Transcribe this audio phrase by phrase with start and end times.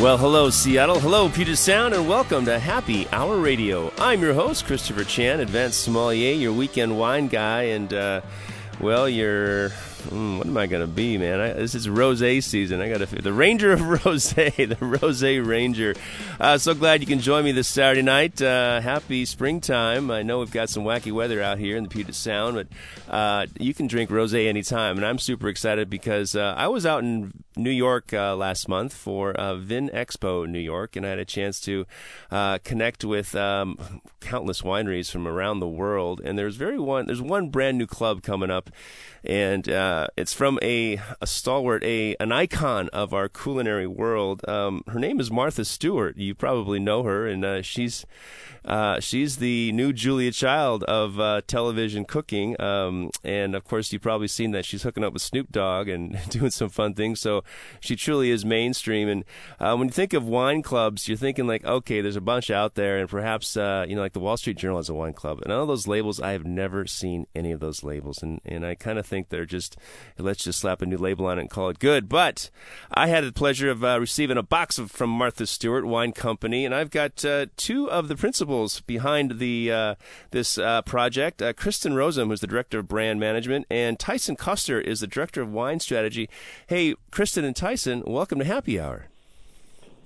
[0.00, 1.00] Well, hello, Seattle.
[1.00, 3.92] Hello, Puget Sound, and welcome to Happy Hour Radio.
[3.98, 8.20] I'm your host, Christopher Chan, advanced sommelier, your weekend wine guy, and, uh,
[8.80, 9.70] well, your
[10.06, 11.40] Mm, what am I going to be, man?
[11.40, 12.80] I, this is rose season.
[12.80, 15.94] I got to the Ranger of Rose, the Rose Ranger.
[16.38, 18.40] Uh, so glad you can join me this Saturday night.
[18.40, 20.10] Uh, happy springtime.
[20.10, 23.46] I know we've got some wacky weather out here in the Puget Sound, but uh,
[23.58, 27.32] you can drink rose anytime, and I'm super excited because uh, I was out in
[27.56, 31.60] New York uh, last month for uh, Vinexpo New York, and I had a chance
[31.62, 31.86] to
[32.62, 36.20] connect with um, countless wineries from around the world.
[36.24, 38.70] And there's very one there's one brand new club coming up
[39.24, 44.46] and uh, it's from a, a stalwart, a an icon of our culinary world.
[44.48, 46.16] Um, her name is Martha Stewart.
[46.16, 48.06] You probably know her, and uh, she's
[48.68, 54.02] uh, she's the new Julia Child of uh, television cooking, um, and of course you've
[54.02, 57.18] probably seen that she's hooking up with Snoop Dogg and doing some fun things.
[57.18, 57.44] So
[57.80, 59.08] she truly is mainstream.
[59.08, 59.24] And
[59.58, 62.74] uh, when you think of wine clubs, you're thinking like, okay, there's a bunch out
[62.74, 65.40] there, and perhaps uh, you know like the Wall Street Journal has a wine club,
[65.42, 68.74] and all those labels, I have never seen any of those labels, and and I
[68.74, 69.78] kind of think they're just
[70.18, 72.06] let's just slap a new label on it and call it good.
[72.06, 72.50] But
[72.92, 76.66] I had the pleasure of uh, receiving a box of, from Martha Stewart Wine Company,
[76.66, 79.94] and I've got uh, two of the principals behind the uh,
[80.30, 81.40] this uh, project.
[81.40, 85.42] Uh, Kristen Rosem, who's the director of brand management, and Tyson Custer is the director
[85.42, 86.28] of wine strategy.
[86.66, 89.06] Hey, Kristen and Tyson, welcome to Happy Hour.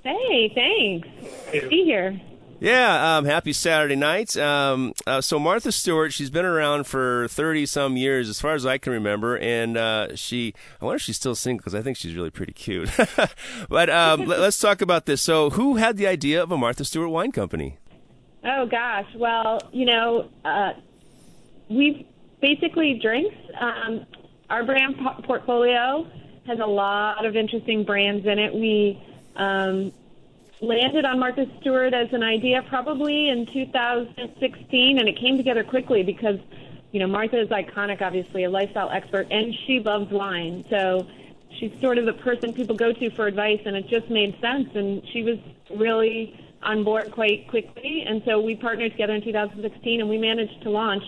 [0.02, 1.08] Hey, thanks.
[1.68, 2.20] Be here.
[2.62, 4.36] Yeah, um, happy Saturday night.
[4.36, 8.64] Um, uh, so Martha Stewart, she's been around for thirty some years, as far as
[8.64, 10.54] I can remember, and uh, she.
[10.80, 12.88] I wonder if she's still single because I think she's really pretty cute.
[13.68, 15.20] but um, let, us talk about this.
[15.20, 17.78] So, who had the idea of a Martha Stewart wine company?
[18.44, 20.72] Oh gosh, well, you know, uh,
[21.68, 22.04] we've
[22.40, 23.36] basically drinks.
[23.58, 24.04] Um,
[24.50, 26.06] our brand po- portfolio
[26.46, 28.52] has a lot of interesting brands in it.
[28.52, 29.00] We
[29.36, 29.92] um,
[30.60, 36.02] landed on Martha Stewart as an idea probably in 2016, and it came together quickly
[36.02, 36.38] because,
[36.90, 40.64] you know, Martha is iconic, obviously, a lifestyle expert, and she loves wine.
[40.68, 41.06] So
[41.60, 44.68] she's sort of the person people go to for advice, and it just made sense.
[44.74, 45.38] And she was
[45.70, 50.62] really on board quite quickly, and so we partnered together in 2016, and we managed
[50.62, 51.02] to launch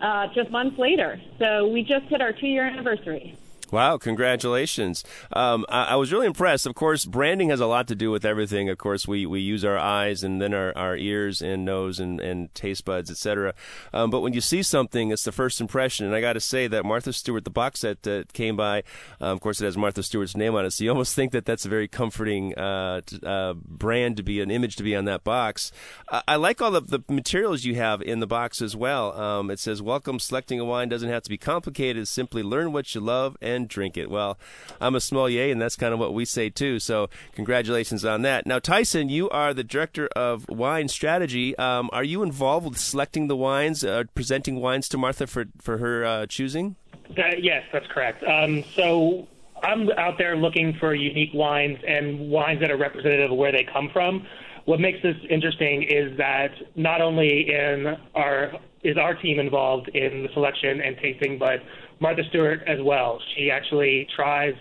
[0.00, 1.20] uh, just months later.
[1.38, 3.37] So we just hit our two-year anniversary.
[3.70, 5.04] Wow, congratulations.
[5.30, 6.66] Um, I, I, was really impressed.
[6.66, 8.70] Of course, branding has a lot to do with everything.
[8.70, 12.18] Of course, we, we use our eyes and then our, our ears and nose and,
[12.18, 13.52] and taste buds, etc.
[13.92, 16.06] Um, but when you see something, it's the first impression.
[16.06, 18.78] And I got to say that Martha Stewart, the box set that came by,
[19.20, 20.70] uh, of course, it has Martha Stewart's name on it.
[20.70, 24.50] So you almost think that that's a very comforting uh, uh, brand to be, an
[24.50, 25.72] image to be on that box.
[26.10, 29.12] I, I like all the, the materials you have in the box as well.
[29.12, 32.08] Um, it says, Welcome, selecting a wine doesn't have to be complicated.
[32.08, 34.10] Simply learn what you love and and drink it.
[34.10, 34.38] Well,
[34.80, 36.78] I'm a small sommelier, and that's kind of what we say too.
[36.78, 38.46] So, congratulations on that.
[38.46, 41.56] Now, Tyson, you are the director of wine strategy.
[41.58, 45.78] Um, are you involved with selecting the wines, uh, presenting wines to Martha for for
[45.78, 46.76] her uh, choosing?
[47.16, 48.24] That, yes, that's correct.
[48.24, 49.28] Um, so.
[49.60, 53.64] I'm out there looking for unique wines and wines that are representative of where they
[53.64, 54.24] come from.
[54.66, 58.52] What makes this interesting is that not only in our
[58.84, 61.60] is our team involved in the selection and tasting, but
[62.00, 63.20] Martha Stewart as well.
[63.34, 64.54] She actually tries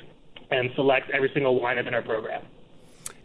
[0.51, 2.43] and selects every single wine in our program.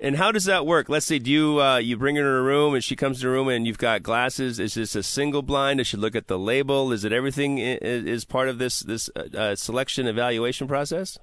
[0.01, 0.89] And how does that work?
[0.89, 3.27] Let's say, do you uh, you bring her in a room and she comes to
[3.27, 4.59] the room and you've got glasses?
[4.59, 5.79] Is this a single blind?
[5.79, 6.91] Does she look at the label?
[6.91, 11.21] Is it everything is part of this this uh, uh, selection evaluation process?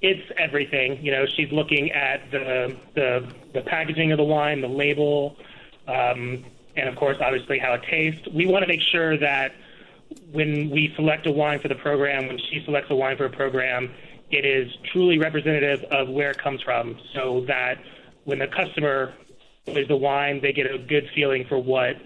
[0.00, 1.04] It's everything.
[1.04, 5.36] You know, she's looking at the the, the packaging of the wine, the label,
[5.86, 6.42] um,
[6.76, 8.26] and of course, obviously how it tastes.
[8.32, 9.52] We want to make sure that
[10.32, 13.30] when we select a wine for the program, when she selects a wine for a
[13.30, 13.90] program,
[14.30, 17.78] it is truly representative of where it comes from, so that
[18.24, 19.14] when the customer
[19.66, 21.96] is the wine, they get a good feeling for what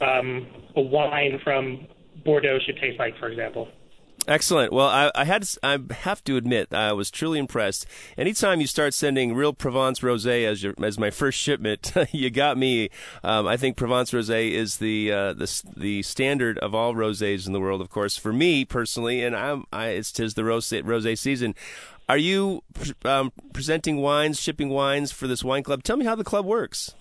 [0.00, 1.86] um, a wine from
[2.24, 3.68] Bordeaux should taste like, for example.
[4.28, 4.72] Excellent.
[4.72, 7.86] Well, I, I, had I have to admit I was truly impressed.
[8.16, 12.56] Anytime you start sending real Provence rosé as your as my first shipment, you got
[12.56, 12.88] me.
[13.24, 17.52] Um, I think Provence rosé is the uh, the the standard of all rosés in
[17.52, 17.80] the world.
[17.80, 21.56] Of course, for me personally, and I'm I, it's tis the rosé rosé season.
[22.08, 22.62] Are you
[23.04, 25.82] um, presenting wines, shipping wines for this wine club?
[25.82, 26.94] Tell me how the club works.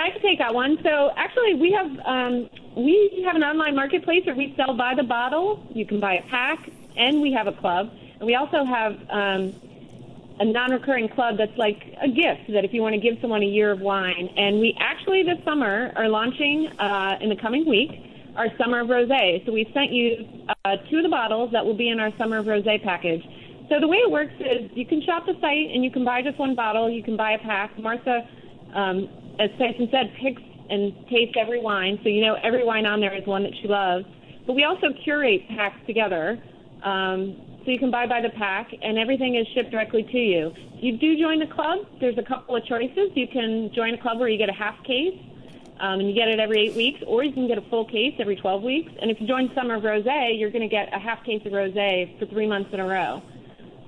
[0.00, 0.78] I can take that one.
[0.82, 5.02] So actually, we have um, we have an online marketplace where we sell by the
[5.02, 5.66] bottle.
[5.74, 6.58] You can buy a pack,
[6.96, 7.90] and we have a club.
[8.18, 9.54] And we also have um,
[10.40, 13.46] a non-recurring club that's like a gift that if you want to give someone a
[13.46, 14.28] year of wine.
[14.36, 17.90] And we actually this summer are launching uh, in the coming week
[18.36, 19.44] our Summer of Rosé.
[19.44, 20.26] So we sent you
[20.64, 23.22] uh, two of the bottles that will be in our Summer of Rosé package.
[23.68, 26.22] So the way it works is you can shop the site and you can buy
[26.22, 26.90] just one bottle.
[26.90, 27.78] You can buy a pack.
[27.78, 28.26] Martha,
[28.74, 29.08] um,
[29.42, 31.98] as Tyson said, picks and tastes every wine.
[32.02, 34.06] So you know every wine on there is one that she loves.
[34.46, 36.42] But we also curate packs together.
[36.82, 40.52] Um, so you can buy by the pack, and everything is shipped directly to you.
[40.74, 43.10] You do join the club, there's a couple of choices.
[43.14, 45.16] You can join a club where you get a half case,
[45.78, 48.14] um, and you get it every eight weeks, or you can get a full case
[48.18, 48.92] every 12 weeks.
[49.00, 51.52] And if you join Summer of Rosé, you're going to get a half case of
[51.52, 53.22] rosé for three months in a row.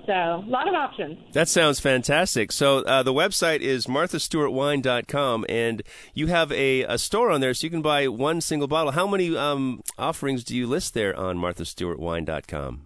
[0.05, 1.17] So a lot of options.
[1.33, 2.51] That sounds fantastic.
[2.51, 5.81] So uh, the website is marthastewartwine.com, and
[6.13, 8.91] you have a, a store on there, so you can buy one single bottle.
[8.91, 12.81] How many um, offerings do you list there on marthastewartwine.com?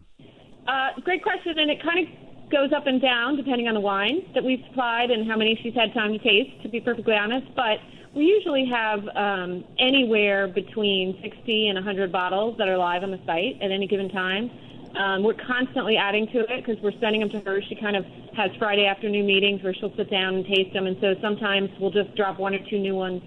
[0.67, 4.21] Uh, great question, and it kind of goes up and down depending on the wine
[4.33, 6.63] that we've supplied and how many she's had time to taste.
[6.63, 7.79] To be perfectly honest, but
[8.15, 13.19] we usually have um, anywhere between 60 and 100 bottles that are live on the
[13.25, 14.49] site at any given time.
[14.95, 17.61] Um, we're constantly adding to it because we're sending them to her.
[17.61, 18.05] She kind of
[18.35, 21.91] has Friday afternoon meetings where she'll sit down and taste them, and so sometimes we'll
[21.91, 23.21] just drop one or two new ones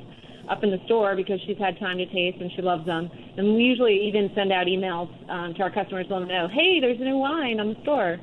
[0.49, 3.11] up in the store because she's had time to taste and she loves them.
[3.37, 6.49] And we usually even send out emails um, to our customers to let them know,
[6.49, 8.19] hey, there's a new wine on the store.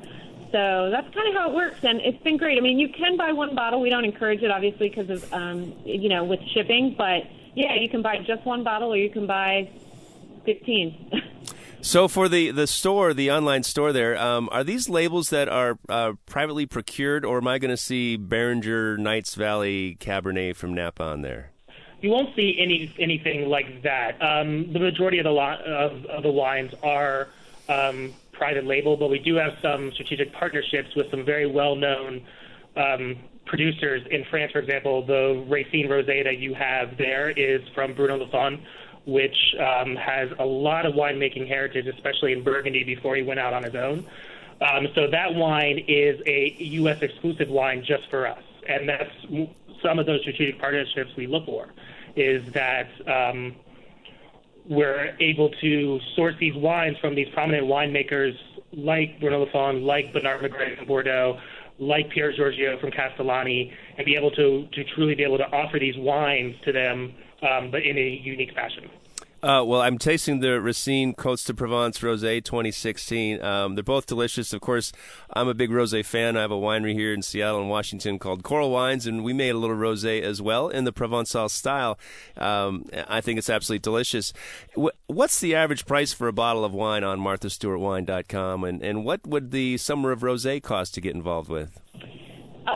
[0.52, 2.58] So that's kind of how it works, and it's been great.
[2.58, 3.80] I mean, you can buy one bottle.
[3.80, 6.96] We don't encourage it, obviously, because of um, you know with shipping.
[6.98, 7.22] But
[7.54, 9.70] yeah, you can buy just one bottle, or you can buy
[10.44, 11.08] fifteen.
[11.82, 15.78] So for the, the store, the online store there, um, are these labels that are
[15.88, 21.02] uh, privately procured, or am I going to see Beringer Knights Valley Cabernet from Napa
[21.02, 21.52] on there?
[22.02, 24.20] You won't see any anything like that.
[24.22, 27.28] Um, the majority of the of, of the wines are
[27.68, 32.22] um, private label, but we do have some strategic partnerships with some very well-known
[32.76, 33.16] um,
[33.46, 34.52] producers in France.
[34.52, 38.60] For example, the Racine Rosé that you have there is from Bruno Lafon,
[39.10, 43.52] which um, has a lot of winemaking heritage, especially in Burgundy before he went out
[43.52, 44.06] on his own.
[44.60, 47.02] Um, so that wine is a U.S.
[47.02, 49.10] exclusive wine just for us, and that's
[49.82, 51.70] some of those strategic partnerships we look for.
[52.14, 53.56] Is that um,
[54.68, 58.36] we're able to source these wines from these prominent winemakers
[58.72, 61.40] like Bruno Lafon, like Bernard Magrez from Bordeaux,
[61.78, 65.96] like Piergiorgio from Castellani, and be able to, to truly be able to offer these
[65.96, 68.90] wines to them um, but in a unique fashion.
[69.42, 73.42] Uh, well, I'm tasting the Racine Côtes de Provence Rosé 2016.
[73.42, 74.52] Um, they're both delicious.
[74.52, 74.92] Of course,
[75.32, 76.36] I'm a big rosé fan.
[76.36, 79.50] I have a winery here in Seattle and Washington called Coral Wines, and we made
[79.50, 81.98] a little rosé as well in the Provençal style.
[82.36, 84.34] Um, I think it's absolutely delicious.
[85.06, 89.52] What's the average price for a bottle of wine on MarthaStewartWine.com, and, and what would
[89.52, 91.80] the Summer of Rosé cost to get involved with?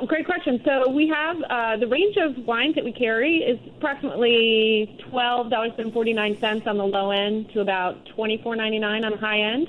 [0.07, 0.61] Great question.
[0.65, 5.73] So we have uh, the range of wines that we carry is approximately twelve dollars
[5.79, 9.13] and forty nine cents on the low end to about twenty four ninety nine on
[9.13, 9.67] the high end.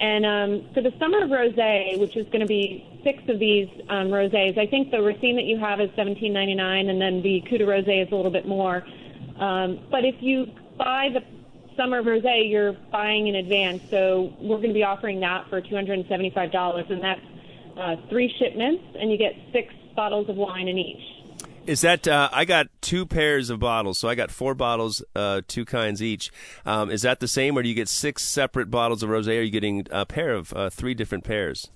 [0.00, 3.68] And um, for the summer of rosé, which is going to be six of these
[3.88, 7.22] um, rosés, I think the Racine that you have is seventeen ninety nine, and then
[7.22, 8.84] the Coup de Rosé is a little bit more.
[9.38, 10.46] Um, but if you
[10.78, 11.22] buy the
[11.76, 15.76] summer rosé, you're buying in advance, so we're going to be offering that for two
[15.76, 17.20] hundred and seventy five dollars, and that's
[17.80, 21.02] uh, three shipments, and you get six bottles of wine in each.
[21.66, 25.42] Is that uh, I got two pairs of bottles, so I got four bottles, uh,
[25.46, 26.32] two kinds each.
[26.64, 29.36] Um, is that the same, or do you get six separate bottles of rosé?
[29.36, 31.70] Or are you getting a pair of uh, three different pairs?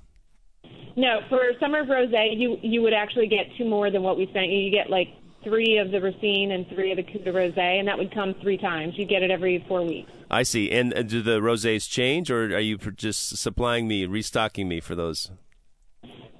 [0.96, 4.26] No, for summer of rosé, you you would actually get two more than what we
[4.32, 4.58] sent you.
[4.58, 5.08] You get like
[5.44, 8.34] three of the Racine and three of the Coup de Rosé, and that would come
[8.40, 8.94] three times.
[8.96, 10.10] You get it every four weeks.
[10.30, 10.70] I see.
[10.70, 14.94] And uh, do the rosés change, or are you just supplying me, restocking me for
[14.94, 15.30] those?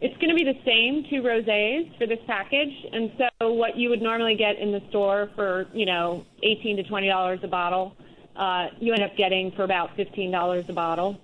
[0.04, 3.88] It's going to be the same two rosés for this package, and so what you
[3.88, 7.96] would normally get in the store for you know eighteen to twenty dollars a bottle,
[8.36, 11.18] uh, you end up getting for about fifteen dollars a bottle.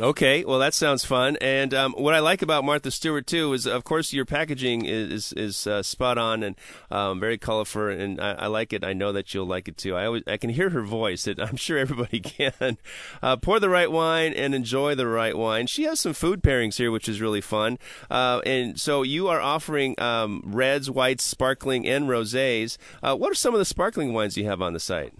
[0.00, 1.36] Okay, well that sounds fun.
[1.40, 5.32] And um, what I like about Martha Stewart too is, of course, your packaging is
[5.32, 6.56] is uh, spot on and
[6.88, 8.84] um, very colorful, and I, I, like it.
[8.84, 9.96] I know that you'll like it too.
[9.96, 11.26] I always I can hear her voice.
[11.26, 12.20] I'm sure everybody
[12.60, 12.78] can.
[13.20, 15.66] Uh, pour the right wine and enjoy the right wine.
[15.66, 17.76] She has some food pairings here, which is really fun.
[18.08, 22.78] Uh, and so you are offering um, reds, whites, sparkling, and rosés.
[23.02, 25.12] Uh, what are some of the sparkling wines you have on the site?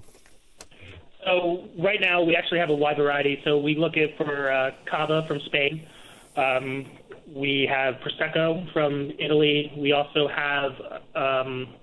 [1.24, 3.40] So right now we actually have a wide variety.
[3.44, 5.86] So we look at for uh, Cava from Spain.
[6.36, 6.86] Um,
[7.34, 9.72] we have Prosecco from Italy.
[9.76, 10.72] We also have
[11.14, 11.74] um,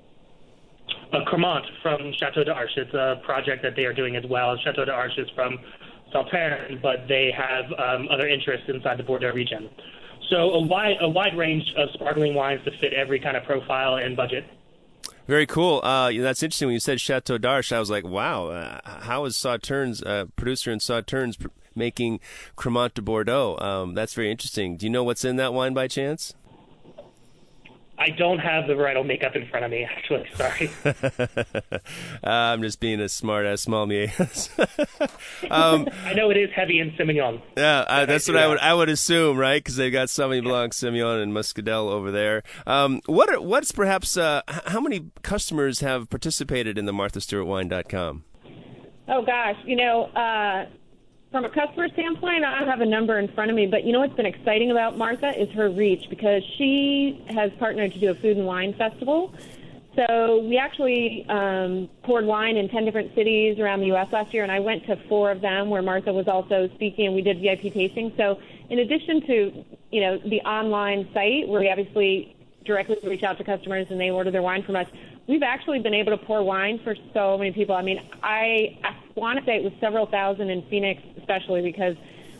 [1.14, 2.78] a Cremant from Chateau d'Arche.
[2.78, 4.58] It's a project that they are doing as well.
[4.58, 5.60] Chateau d'Arche is from
[6.14, 9.70] Sauternes, but they have um, other interests inside the Bordeaux region.
[10.30, 13.98] So a wide a wide range of sparkling wines to fit every kind of profile
[13.98, 14.46] and budget.
[15.28, 15.82] Very cool.
[15.84, 16.68] Uh, that's interesting.
[16.68, 20.72] When you said Chateau d'Arche, I was like, wow, uh, how is Sauternes, uh, producer
[20.72, 22.20] in Sauternes, pr- making
[22.56, 23.58] Cremant de Bordeaux?
[23.58, 24.78] Um, that's very interesting.
[24.78, 26.36] Do you know what's in that wine by chance?
[27.98, 30.28] I don't have the varietal makeup in front of me, actually.
[30.36, 30.70] Sorry.
[32.24, 34.12] I'm just being a smart ass Sommelier.
[35.50, 37.42] um, I know it is heavy in Semillon.
[37.56, 39.64] Yeah, uh, that's what I would I would assume, right?
[39.64, 42.44] Because they've got Sauvignon Blanc, Semillon, and Muscadelle over there.
[42.68, 48.24] Um, what are, what's perhaps uh, how many customers have participated in the MarthaStewartWine.com?
[49.08, 50.66] Oh gosh, you know, uh,
[51.36, 53.92] from a customer standpoint, I don't have a number in front of me, but you
[53.92, 58.10] know what's been exciting about Martha is her reach because she has partnered to do
[58.10, 59.34] a food and wine festival.
[59.98, 64.08] So we actually um, poured wine in 10 different cities around the U.S.
[64.14, 67.16] last year, and I went to four of them where Martha was also speaking, and
[67.16, 68.14] we did VIP tasting.
[68.16, 68.40] So
[68.70, 73.44] in addition to, you know, the online site where we obviously directly reach out to
[73.44, 74.88] customers and they order their wine from us,
[75.28, 77.76] we've actually been able to pour wine for so many people.
[77.76, 81.96] I mean, I, I want to say it was several thousand in Phoenix, especially because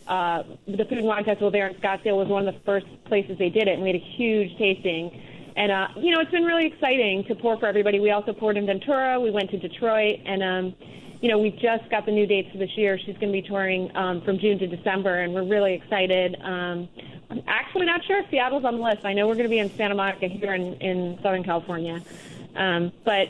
[0.08, 3.38] uh, the Food and Wine Festival there in Scottsdale was one of the first places
[3.38, 5.12] they did it, and we had a huge tasting.
[5.56, 8.00] And uh, you know, it's been really exciting to pour for everybody.
[8.00, 9.20] We also poured in Ventura.
[9.20, 10.76] We went to Detroit, and um,
[11.22, 13.00] you know, we just got the new dates for this year.
[13.00, 16.36] She's going to be touring um, from June to December, and we're really excited.
[16.42, 16.90] Um,
[17.30, 19.06] I'm actually not sure if Seattle's on the list.
[19.06, 22.02] I know we're going to be in Santa Monica here in, in Southern California.
[22.56, 23.30] Um, but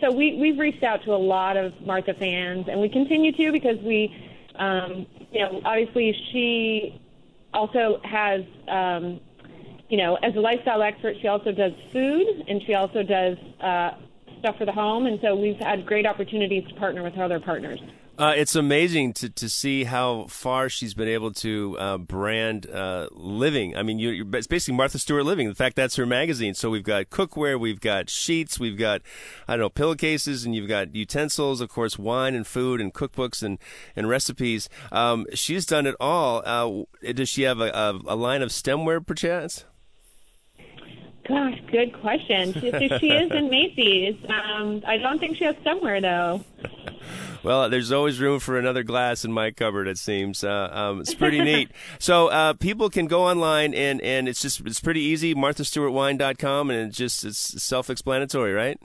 [0.00, 3.52] so we, we've reached out to a lot of Martha fans, and we continue to
[3.52, 4.14] because we,
[4.56, 7.00] um, you know, obviously she
[7.52, 9.20] also has, um,
[9.88, 13.92] you know, as a lifestyle expert, she also does food and she also does uh,
[14.40, 17.40] stuff for the home, and so we've had great opportunities to partner with her other
[17.40, 17.80] partners.
[18.22, 23.08] Uh, it's amazing to, to see how far she's been able to uh, brand uh,
[23.10, 23.76] living.
[23.76, 25.48] I mean, you, it's basically Martha Stewart Living.
[25.48, 26.54] In fact, that's her magazine.
[26.54, 29.02] So we've got cookware, we've got sheets, we've got
[29.48, 33.42] I don't know pillowcases, and you've got utensils, of course, wine and food and cookbooks
[33.42, 33.58] and
[33.96, 34.68] and recipes.
[34.92, 36.42] Um, she's done it all.
[36.46, 39.64] Uh, does she have a, a, a line of stemware, perchance?
[41.26, 42.52] Gosh, good question.
[42.54, 44.16] She, she is in Macy's.
[44.28, 46.44] Um, I don't think she has somewhere though.
[47.42, 49.88] Well, there's always room for another glass in my cupboard.
[49.88, 51.70] It seems uh, um, it's pretty neat.
[51.98, 55.34] So uh, people can go online and, and it's just it's pretty easy.
[55.34, 58.78] MarthaStewartWine.com and it's just it's self-explanatory, right?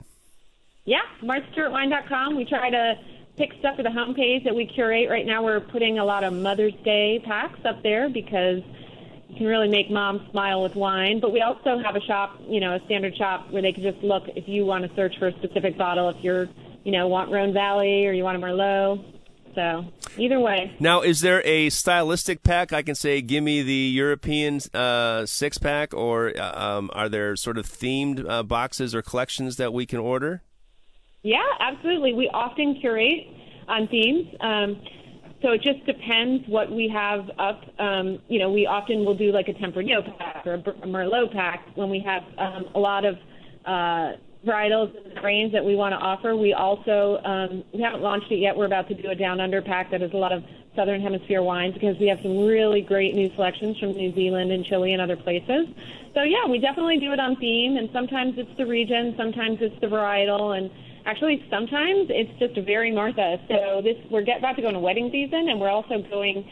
[0.84, 2.36] Yeah, MarthaStewartWine.com.
[2.36, 2.94] We try to
[3.36, 5.08] pick stuff for the homepage that we curate.
[5.08, 8.62] Right now, we're putting a lot of Mother's Day packs up there because
[9.36, 11.20] can really make mom smile with wine.
[11.20, 14.02] But we also have a shop, you know, a standard shop where they can just
[14.02, 16.08] look if you want to search for a specific bottle.
[16.08, 16.48] If you're
[16.88, 19.04] you know, want Rhone Valley or you want a Merlot.
[19.54, 19.84] So
[20.16, 20.74] either way.
[20.80, 22.72] Now, is there a stylistic pack?
[22.72, 27.36] I can say, give me the European uh, six pack, or uh, um, are there
[27.36, 30.42] sort of themed uh, boxes or collections that we can order?
[31.22, 32.14] Yeah, absolutely.
[32.14, 33.26] We often curate
[33.66, 34.28] on themes.
[34.40, 34.80] Um,
[35.42, 37.62] so it just depends what we have up.
[37.78, 41.64] Um, you know, we often will do like a Tempranillo pack or a Merlot pack
[41.76, 43.16] when we have um, a lot of
[43.64, 44.12] uh,
[44.46, 46.34] varietals and strains that we want to offer.
[46.34, 48.56] We also um, we haven't launched it yet.
[48.56, 50.42] We're about to do a down under pack that has a lot of
[50.74, 54.64] southern hemisphere wines because we have some really great new selections from New Zealand and
[54.64, 55.66] Chile and other places.
[56.14, 59.78] So yeah, we definitely do it on theme, and sometimes it's the region, sometimes it's
[59.80, 60.70] the varietal, and
[61.06, 63.40] actually sometimes it's just very Martha.
[63.48, 66.48] So this we're get, about to go into wedding season, and we're also going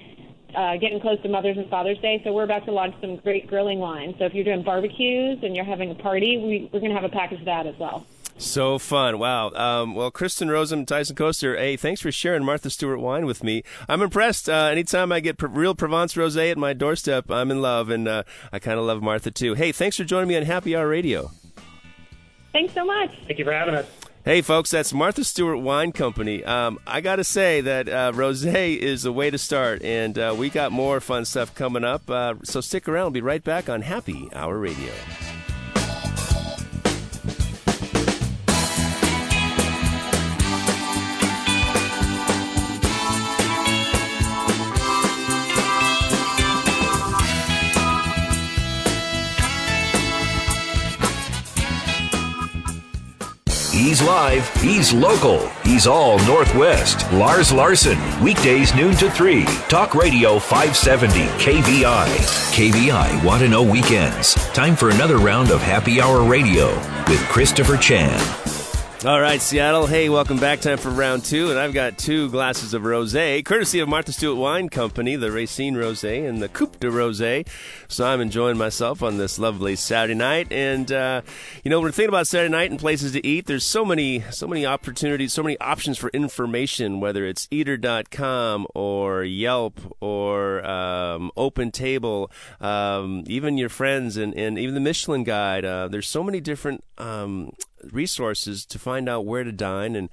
[0.55, 3.47] uh, getting close to Mother's and Father's Day, so we're about to launch some great
[3.47, 4.15] grilling wines.
[4.19, 7.05] So if you're doing barbecues and you're having a party, we, we're going to have
[7.05, 8.07] a package of that as well.
[8.38, 9.19] So fun.
[9.19, 9.50] Wow.
[9.50, 13.62] Um, well, Kristen Rosem, Tyson Custer, hey, thanks for sharing Martha Stewart wine with me.
[13.88, 14.49] I'm impressed.
[14.49, 18.25] Uh, anytime I get real Provence rosé at my doorstep, I'm in love, and uh,
[18.53, 19.55] I kind of love Martha too.
[19.55, 21.31] Hey, thanks for joining me on Happy Hour Radio.
[22.53, 23.11] Thanks so much.
[23.26, 23.87] Thank you for having us.
[24.26, 26.42] Hey, folks, that's Martha Stewart Wine Company.
[26.42, 30.35] Um, I got to say that uh, rose is the way to start, and uh,
[30.37, 32.11] we got more fun stuff coming up.
[32.11, 33.04] Uh, so stick around.
[33.04, 34.92] We'll be right back on Happy Hour Radio.
[53.76, 57.12] He's live, he's local, he's all Northwest.
[57.12, 59.45] Lars Larson, weekdays noon to 3.
[59.68, 62.06] Talk Radio 570 KVI.
[62.54, 64.33] KVI Want to Know Weekends.
[64.54, 66.75] Time for another round of Happy Hour Radio
[67.06, 68.56] with Christopher Chan.
[69.05, 69.87] All right, Seattle.
[69.87, 70.61] Hey, welcome back.
[70.61, 74.38] Time for round two, and I've got two glasses of rosé, courtesy of Martha Stewart
[74.38, 77.47] Wine Company, the Racine Rosé and the Coupe de Rosé.
[77.88, 80.50] So I'm enjoying myself on this lovely Saturday night.
[80.50, 81.21] And uh,
[81.62, 84.23] you know, when we're thinking about Saturday night and places to eat, there's so many,
[84.31, 86.99] so many opportunities, so many options for information.
[86.99, 92.31] Whether it's Eater.com or Yelp or um, Open Table,
[92.62, 95.67] um, even your friends and, and even the Michelin Guide.
[95.67, 97.53] Uh, there's so many different um,
[97.92, 100.09] resources to find out where to dine and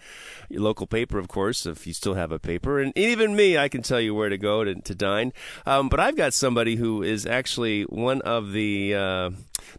[0.50, 2.80] your local paper, of course, if you still have a paper.
[2.80, 5.34] And even me, I can tell you where to go to, to dine.
[5.66, 9.30] Um, but I've got somebody who is actually one of the uh,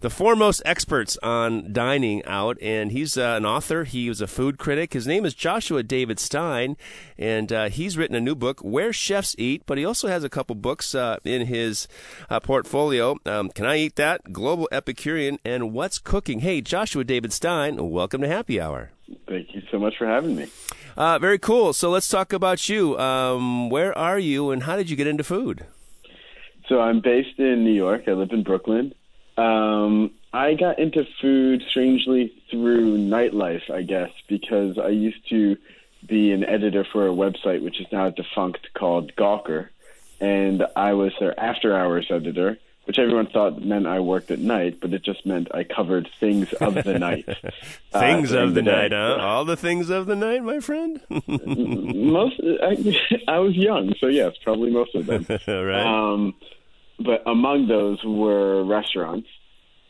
[0.00, 3.84] the foremost experts on dining out, and he's uh, an author.
[3.84, 4.92] He was a food critic.
[4.92, 6.76] His name is Joshua David Stein,
[7.18, 9.62] and uh, he's written a new book, Where Chefs Eat.
[9.66, 11.86] But he also has a couple books uh, in his
[12.30, 13.18] uh, portfolio.
[13.26, 14.32] Um, Can I Eat That?
[14.32, 16.40] Global Epicurean, and What's Cooking?
[16.40, 18.90] Hey, Joshua David Stein, welcome to Happy Hour.
[19.28, 20.46] Thank you so much for having me.
[20.96, 21.72] Uh, very cool.
[21.72, 22.98] So let's talk about you.
[22.98, 25.66] Um, where are you, and how did you get into food?
[26.68, 28.04] So I'm based in New York.
[28.06, 28.94] I live in Brooklyn.
[29.36, 35.56] Um, I got into food strangely through nightlife, I guess, because I used to
[36.06, 39.68] be an editor for a website which is now defunct called Gawker,
[40.20, 44.78] and I was their after hours editor, which everyone thought meant I worked at night,
[44.80, 47.24] but it just meant I covered things of the night.
[47.92, 49.18] things uh, of the, the night, huh?
[49.20, 51.00] All the things of the night, my friend.
[51.10, 55.26] most, I, I was young, so yes, probably most of them.
[55.48, 56.12] right.
[56.12, 56.34] Um,
[57.00, 59.28] but among those were restaurants.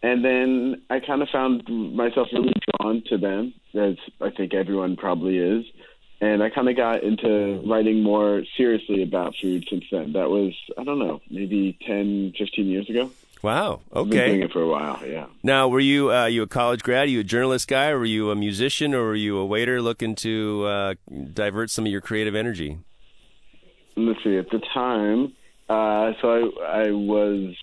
[0.02, 4.96] And then I kind of found myself really drawn to them, as I think everyone
[4.96, 5.64] probably is.
[6.25, 10.12] And I kind of got into writing more seriously about food since then.
[10.12, 13.11] That was, I don't know, maybe 10, 15 years ago.
[13.43, 13.81] wow.
[13.93, 14.43] I've been doing Okay.
[14.45, 15.26] it for a while, yeah.
[15.43, 17.09] Now, were you uh, you a college grad?
[17.09, 17.88] Are you a journalist guy?
[17.90, 18.95] Or were you a musician?
[18.95, 20.95] Or were you a waiter looking to uh,
[21.35, 22.79] divert some of your creative energy?
[23.96, 25.35] Let's see, at the time,
[25.68, 27.55] uh, so I, I was,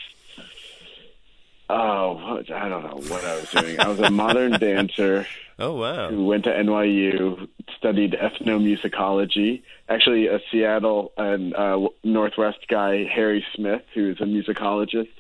[1.70, 3.80] oh, I don't know what I was doing.
[3.80, 5.26] I was a modern dancer.
[5.62, 6.10] Oh wow.
[6.10, 7.48] who went to NYU,
[7.78, 9.62] studied ethnomusicology.
[9.88, 15.14] Actually, a Seattle and uh, Northwest guy, Harry Smith, who is a musicologist,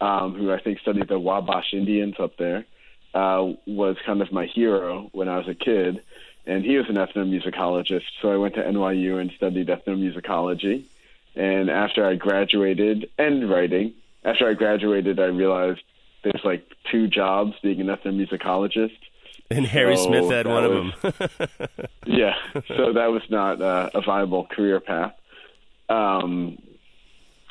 [0.00, 2.66] um, who I think studied the Wabash Indians up there,
[3.14, 6.02] uh, was kind of my hero when I was a kid.
[6.46, 10.84] And he was an ethnomusicologist, so I went to NYU and studied ethnomusicology.
[11.34, 15.80] And after I graduated, and writing, after I graduated, I realized
[16.24, 18.96] there's like two jobs being an ethnomusicologist.
[19.50, 21.68] And Harry So Smith had one was- of them.
[22.06, 22.34] yeah,
[22.68, 25.14] so that was not uh, a viable career path.
[25.88, 26.58] Um,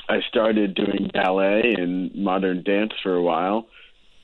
[0.09, 3.67] I started doing ballet and modern dance for a while,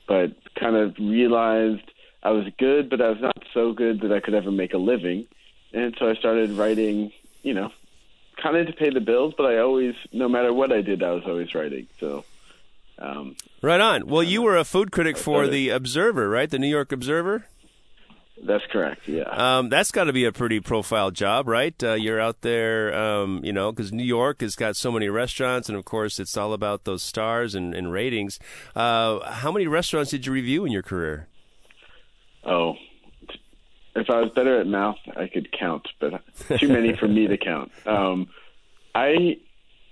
[0.06, 1.82] but kind of realized
[2.22, 4.78] I was good, but I was not so good that I could ever make a
[4.78, 5.26] living.
[5.72, 7.70] And so I started writing, you know,
[8.40, 11.10] kind of to pay the bills, but I always, no matter what I did, I
[11.10, 11.86] was always writing.
[12.00, 12.24] So,
[12.98, 14.06] um, right on.
[14.06, 16.48] Well, you were a food critic for the Observer, right?
[16.48, 17.46] The New York Observer.
[18.42, 19.22] That's correct, yeah.
[19.22, 21.74] Um, that's got to be a pretty profile job, right?
[21.82, 25.68] Uh, you're out there, um, you know, because New York has got so many restaurants,
[25.68, 28.38] and of course, it's all about those stars and, and ratings.
[28.74, 31.28] Uh, how many restaurants did you review in your career?
[32.44, 32.74] Oh,
[33.96, 36.22] if I was better at math, I could count, but
[36.58, 37.72] too many for me to count.
[37.86, 38.28] Um,
[38.94, 39.38] I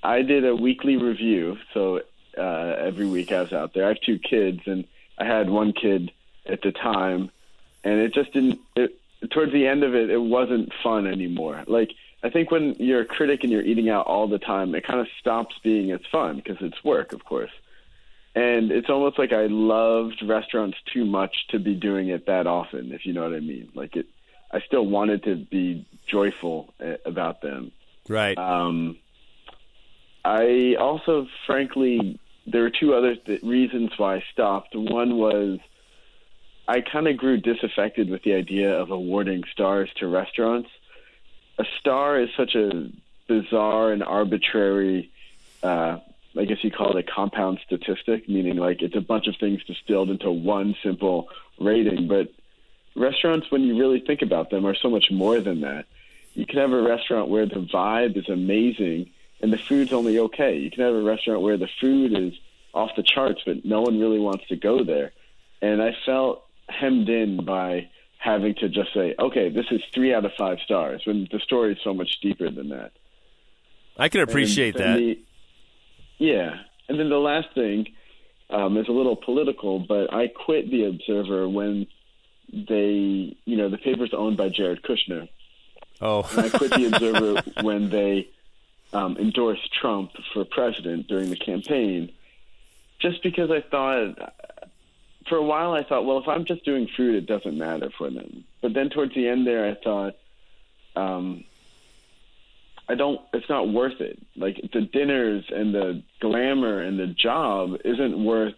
[0.02, 2.00] I did a weekly review, so
[2.36, 3.84] uh, every week I was out there.
[3.84, 4.84] I have two kids, and
[5.18, 6.10] I had one kid
[6.46, 7.30] at the time,
[7.84, 8.60] and it just didn't.
[8.76, 8.98] It,
[9.30, 11.64] towards the end of it, it wasn't fun anymore.
[11.66, 11.90] Like
[12.22, 15.00] I think when you're a critic and you're eating out all the time, it kind
[15.00, 17.50] of stops being as fun because it's work, of course
[18.34, 22.92] and it's almost like I loved restaurants too much to be doing it that often,
[22.92, 23.70] if you know what I mean.
[23.74, 24.06] Like it,
[24.50, 27.72] I still wanted to be joyful uh, about them.
[28.08, 28.36] Right.
[28.38, 28.96] Um,
[30.24, 34.74] I also, frankly, there were two other th- reasons why I stopped.
[34.74, 35.58] One was
[36.68, 40.70] I kind of grew disaffected with the idea of awarding stars to restaurants.
[41.58, 42.90] A star is such a
[43.26, 45.10] bizarre and arbitrary,
[45.62, 45.98] uh,
[46.36, 49.62] I guess you call it a compound statistic, meaning like it's a bunch of things
[49.64, 52.08] distilled into one simple rating.
[52.08, 52.32] But
[52.94, 55.86] restaurants, when you really think about them, are so much more than that.
[56.34, 59.10] You can have a restaurant where the vibe is amazing
[59.42, 60.56] and the food's only okay.
[60.56, 62.32] You can have a restaurant where the food is
[62.72, 65.12] off the charts, but no one really wants to go there.
[65.60, 70.24] And I felt hemmed in by having to just say, okay, this is three out
[70.24, 72.92] of five stars, when the story is so much deeper than that.
[73.98, 74.98] I can appreciate And then that.
[74.98, 75.20] the-
[76.18, 76.54] yeah.
[76.88, 77.86] And then the last thing
[78.50, 81.86] um, is a little political, but I quit the Observer when
[82.52, 85.28] they, you know, the paper's owned by Jared Kushner.
[86.00, 88.28] Oh, And I quit the Observer when they
[88.92, 92.12] um, endorsed Trump for president during the campaign,
[93.00, 94.34] just because I thought,
[95.28, 98.10] for a while, I thought, well, if I'm just doing food, it doesn't matter for
[98.10, 98.44] them.
[98.60, 100.16] But then towards the end there, I thought,
[100.96, 101.44] um,
[102.88, 103.20] I don't.
[103.32, 104.18] It's not worth it.
[104.36, 108.54] Like the dinners and the glamour and the job isn't worth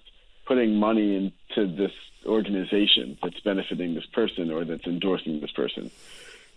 [0.47, 1.93] putting money into this
[2.27, 5.91] organization that's benefiting this person or that's endorsing this person.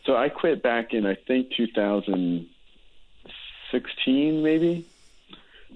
[0.05, 4.85] So I quit back in I think 2016 maybe,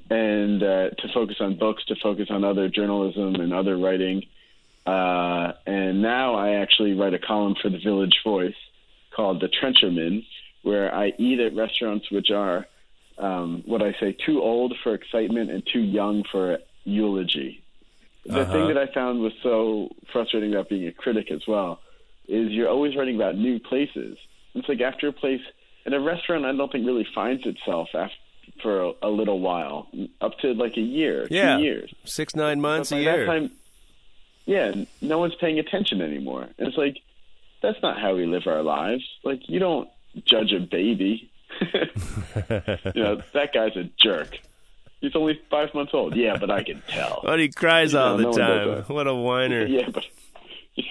[0.10, 4.23] and uh, to focus on books, to focus on other journalism and other writing.
[4.86, 8.56] Uh, and now I actually write a column for the Village Voice
[9.15, 10.25] called The Trencherman,
[10.63, 12.67] where I eat at restaurants which are
[13.17, 17.63] um, what I say too old for excitement and too young for eulogy.
[18.25, 18.51] The Uh-huh.
[18.54, 21.80] thing that I found was so frustrating about being a critic as well
[22.27, 24.17] is you're always writing about new places.
[24.54, 25.41] It's like after a place
[25.86, 28.15] in a restaurant, I don't think really finds itself after
[28.62, 29.88] for a, a little while,
[30.21, 31.58] up to like a year, Yeah.
[31.58, 31.93] two years.
[32.06, 33.26] six nine months But a year.
[33.26, 33.52] That time,
[34.45, 36.47] yeah, no one's paying attention anymore.
[36.58, 36.97] And it's like
[37.62, 39.04] that's not how we live our lives.
[39.24, 39.89] Like you don't
[40.26, 41.30] judge a baby.
[41.62, 44.39] you know that guy's a jerk.
[45.00, 46.15] He's only five months old.
[46.15, 47.21] Yeah, but I can tell.
[47.24, 48.95] But he cries all No, the no time.
[48.95, 49.65] What a whiner.
[49.67, 50.06] Yeah, but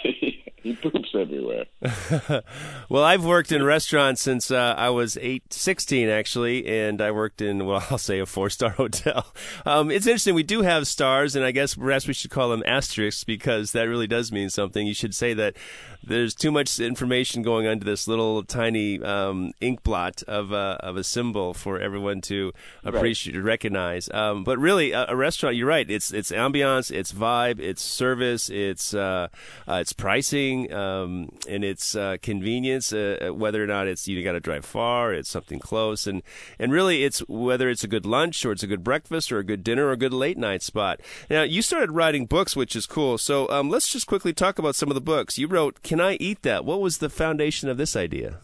[0.62, 1.66] he poops everywhere.
[2.90, 7.40] Well, I've worked in restaurants since uh, I was eight, 16 actually, and I worked
[7.40, 9.32] in well, I'll say a four-star hotel.
[9.64, 10.34] Um, it's interesting.
[10.34, 13.84] We do have stars, and I guess perhaps we should call them asterisks because that
[13.84, 14.88] really does mean something.
[14.88, 15.56] You should say that
[16.02, 20.96] there's too much information going onto this little tiny um, ink blot of a, of
[20.96, 24.10] a symbol for everyone to appreciate, to recognize.
[24.12, 25.88] Um, but really, a, a restaurant, you're right.
[25.88, 29.28] It's it's ambiance, it's vibe, it's service, it's uh,
[29.68, 32.92] uh, it's pricing, um, and it's uh, convenience.
[32.92, 36.22] Uh, whether or not it's you got to drive far, it's something close, and
[36.58, 39.44] and really, it's whether it's a good lunch or it's a good breakfast or a
[39.44, 41.00] good dinner or a good late night spot.
[41.28, 43.18] Now, you started writing books, which is cool.
[43.18, 45.82] So um, let's just quickly talk about some of the books you wrote.
[45.82, 46.64] Can I eat that?
[46.64, 48.38] What was the foundation of this idea?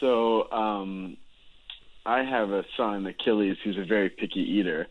[0.00, 1.16] So um,
[2.06, 4.86] I have a son, Achilles, who's a very picky eater,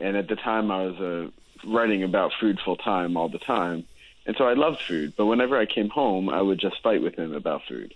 [0.00, 3.84] and at the time I was uh, writing about food full time all the time,
[4.26, 5.14] and so I loved food.
[5.16, 7.94] But whenever I came home, I would just fight with him about food,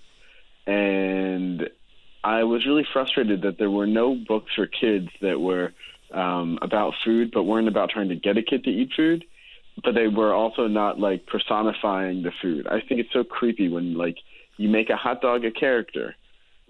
[0.66, 1.68] and
[2.22, 5.72] I was really frustrated that there were no books for kids that were
[6.12, 9.24] um, about food, but weren't about trying to get a kid to eat food.
[9.82, 12.66] But they were also not like personifying the food.
[12.66, 14.16] I think it's so creepy when like
[14.56, 16.14] you make a hot dog a character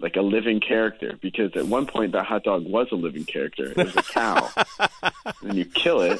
[0.01, 3.71] like a living character because at one point that hot dog was a living character.
[3.71, 4.49] It was a cow.
[5.41, 6.19] and you kill it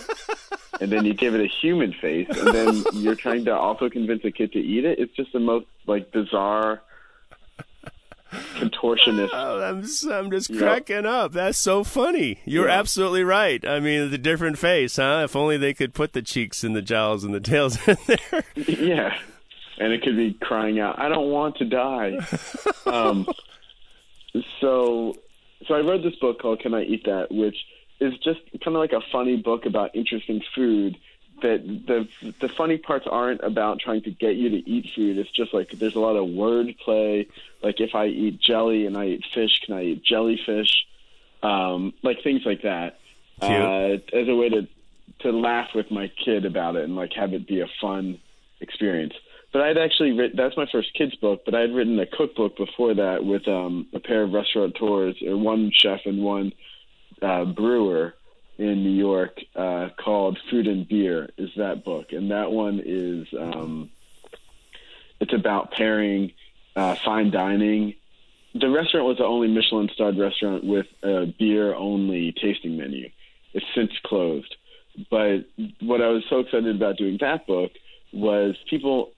[0.80, 4.24] and then you give it a human face and then you're trying to also convince
[4.26, 5.00] a kid to eat it.
[5.00, 6.82] It's just the most like bizarre
[8.56, 9.30] contortionist.
[9.34, 11.34] Oh, I'm I'm just cracking up.
[11.34, 12.40] That's so funny.
[12.46, 12.80] You're Yeah.
[12.80, 13.66] absolutely right.
[13.68, 15.22] I mean, the different face, huh?
[15.26, 18.44] If only they could put the cheeks and the jowls and the tails in there.
[18.56, 19.18] yeah.
[19.80, 22.20] And it could be crying out, "I don't want to die."
[22.86, 23.28] um,
[24.60, 25.16] so,
[25.68, 27.58] so I read this book called "Can I Eat That," which
[28.00, 30.98] is just kind of like a funny book about interesting food.
[31.42, 35.18] That the the funny parts aren't about trying to get you to eat food.
[35.18, 37.28] It's just like there's a lot of word play.
[37.64, 40.86] Like if I eat jelly and I eat fish, can I eat jellyfish?
[41.42, 43.00] Um, like things like that.
[43.42, 44.68] Uh, as a way to
[45.22, 48.20] to laugh with my kid about it and like have it be a fun
[48.60, 49.14] experience.
[49.52, 52.94] But I'd actually written that's my first kids book, but I'd written a cookbook before
[52.94, 56.54] that with um, a pair of restaurateurs, or one chef and one
[57.22, 58.14] uh, brewer
[58.58, 63.28] in New York uh, called Food and Beer is that book, and that one is
[63.38, 63.90] um,
[65.20, 66.32] it's about pairing
[66.76, 67.96] uh, fine dining.
[68.54, 73.10] The restaurant was the only Michelin starred restaurant with a beer only tasting menu.
[73.54, 74.56] It's since closed.
[75.10, 75.46] But
[75.80, 77.72] what I was so excited about doing that book
[78.12, 79.12] was people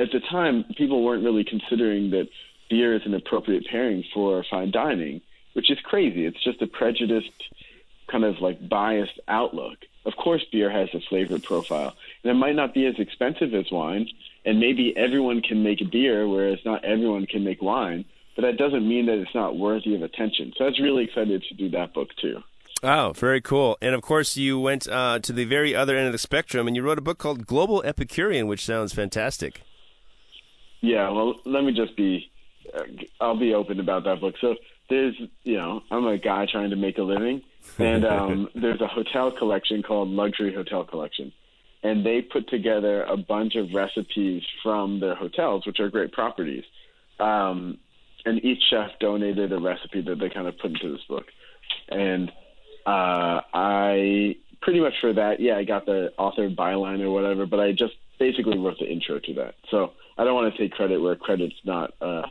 [0.00, 2.28] at the time people weren't really considering that
[2.68, 5.20] beer is an appropriate pairing for fine dining,
[5.52, 6.24] which is crazy.
[6.24, 7.30] It's just a prejudiced
[8.10, 9.78] kind of like biased outlook.
[10.06, 13.70] Of course, beer has a flavor profile, and it might not be as expensive as
[13.70, 14.08] wine,
[14.46, 18.06] and maybe everyone can make beer, whereas not everyone can make wine.
[18.36, 20.52] But that doesn't mean that it's not worthy of attention.
[20.56, 22.42] So I was really excited to do that book too.
[22.82, 23.76] Oh, very cool.
[23.82, 26.74] And of course, you went uh, to the very other end of the spectrum and
[26.74, 29.60] you wrote a book called Global Epicurean, which sounds fantastic.
[30.80, 32.30] Yeah, well, let me just be,
[32.74, 32.82] uh,
[33.20, 34.34] I'll be open about that book.
[34.40, 34.56] So
[34.88, 35.14] there's,
[35.44, 37.42] you know, I'm a guy trying to make a living,
[37.78, 41.32] and um, there's a hotel collection called Luxury Hotel Collection.
[41.82, 46.64] and they put together a bunch of recipes from their hotels, which are great properties.
[47.18, 47.78] Um,
[48.24, 51.26] and each chef donated a recipe that they kind of put into this book.
[51.88, 52.30] And
[52.86, 57.60] uh, I pretty much for that, yeah, I got the author byline or whatever, but
[57.60, 59.54] I just basically wrote the intro to that.
[59.70, 62.26] So I don't want to take credit where credit's not, uh,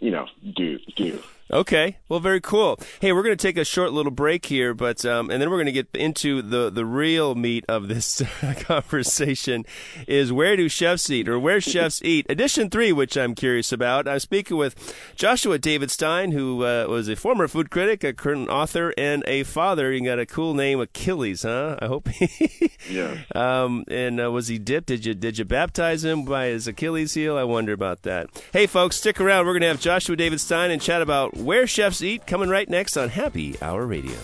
[0.00, 0.80] you know, due.
[0.96, 1.22] due.
[1.50, 2.78] Okay, well, very cool.
[3.00, 5.56] Hey, we're going to take a short little break here, but um, and then we're
[5.56, 8.22] going to get into the the real meat of this
[8.60, 9.66] conversation.
[10.06, 12.24] Is where do chefs eat, or where chefs eat?
[12.30, 14.08] Edition three, which I'm curious about.
[14.08, 18.48] I'm speaking with Joshua David Stein, who uh, was a former food critic, a current
[18.48, 19.92] author, and a father.
[19.92, 21.76] You got a cool name, Achilles, huh?
[21.80, 22.08] I hope.
[22.08, 22.72] He...
[22.90, 23.18] yeah.
[23.34, 24.86] Um, and uh, was he dipped?
[24.86, 27.36] Did you did you baptize him by his Achilles heel?
[27.36, 28.28] I wonder about that.
[28.52, 29.44] Hey, folks, stick around.
[29.44, 32.68] We're going to have Joshua David Stein and chat about where Chefs Eat coming right
[32.68, 34.16] next on Happy Hour Radio.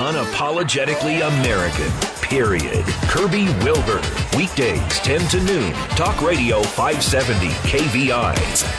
[0.00, 2.84] Unapologetically American, period.
[3.08, 4.00] Kirby Wilbur.
[4.36, 5.72] Weekdays, 10 to noon.
[5.96, 8.34] Talk Radio 570 KVI.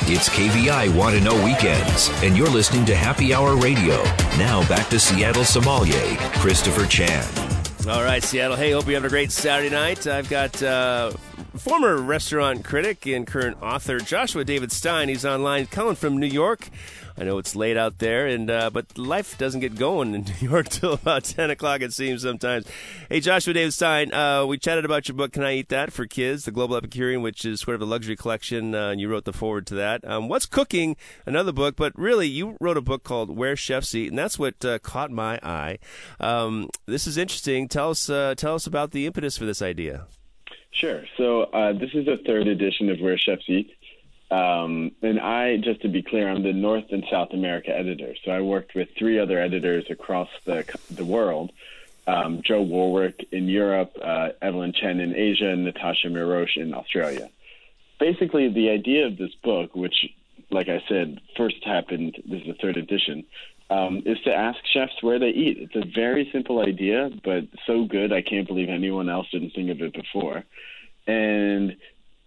[0.10, 2.10] It's KVI Want to Know Weekends.
[2.24, 4.02] And you're listening to Happy Hour Radio.
[4.38, 7.28] Now back to Seattle sommelier, Christopher Chan.
[7.90, 8.56] All right, Seattle.
[8.56, 10.08] Hey, hope you have a great Saturday night.
[10.08, 11.12] I've got uh,
[11.62, 15.10] former restaurant critic and current author Joshua David Stein.
[15.10, 16.70] He's online, calling from New York.
[17.16, 20.50] I know it's late out there, and uh, but life doesn't get going in New
[20.50, 21.82] York till about ten o'clock.
[21.82, 22.66] It seems sometimes.
[23.10, 26.08] Hey, Joshua David Stein, uh, we chatted about your book, "Can I Eat That?" for
[26.08, 29.26] kids, the Global Epicurean, which is sort of a luxury collection, uh, and you wrote
[29.26, 30.04] the forward to that.
[30.04, 30.96] Um, What's cooking?
[31.28, 34.66] Another book, but really, you wrote a book called "Where Chefs Eat," and that's what
[34.66, 35.78] uh, caught my eye.
[36.20, 37.68] Um, this is interesting.
[37.68, 40.08] Tell us, uh, tell us about the impetus for this idea.
[40.72, 41.04] Sure.
[41.18, 43.76] So uh, this is the third edition of Where Chefs Eat.
[44.32, 48.16] Um, and I, just to be clear, I'm the North and South America editor.
[48.24, 51.52] So I worked with three other editors across the the world.
[52.08, 57.30] Um, Joe Warwick in Europe, uh, Evelyn Chen in Asia, and Natascha Mirosch in Australia.
[58.00, 60.08] Basically, the idea of this book, which,
[60.50, 63.26] like I said, first happened, this is the third edition,
[63.72, 65.58] um, is to ask chefs where they eat.
[65.60, 69.72] It's a very simple idea, but so good, I can't believe anyone else didn't think
[69.72, 70.44] of it before.
[71.08, 71.78] And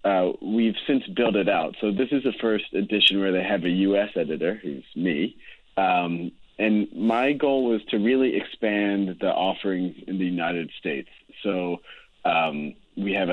[0.05, 1.77] uh, we've since built it out.
[1.83, 4.11] So this is the first edition where they have a U.S.
[4.17, 5.37] editor, who's me.
[5.77, 11.09] Um, and my goal was to really expand the offerings in the United States.
[11.43, 11.79] So
[12.25, 13.29] um, we have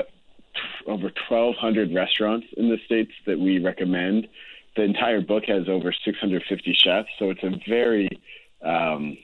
[0.86, 4.28] over 1,200 restaurants in the states that we recommend.
[4.74, 8.08] The entire book has over 650 chefs, so it's a very
[8.62, 9.18] um,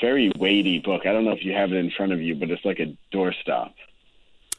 [0.00, 1.02] very weighty book.
[1.06, 2.96] I don't know if you have it in front of you, but it's like a
[3.14, 3.72] doorstop.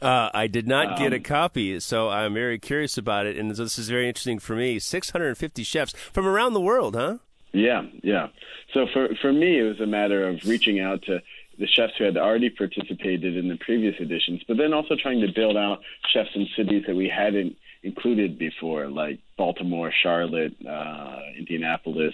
[0.02, 3.52] Uh, I did not get a um, copy, so I'm very curious about it, and
[3.52, 4.80] this is very interesting for me.
[4.80, 7.18] 650 chefs from around the world, huh?
[7.54, 8.30] Yeah, yeah.
[8.74, 11.22] So for for me, it was a matter of reaching out to
[11.60, 15.32] the chefs who had already participated in the previous editions, but then also trying to
[15.32, 22.14] build out chefs in cities that we hadn't included before, like Baltimore, Charlotte, uh, Indianapolis,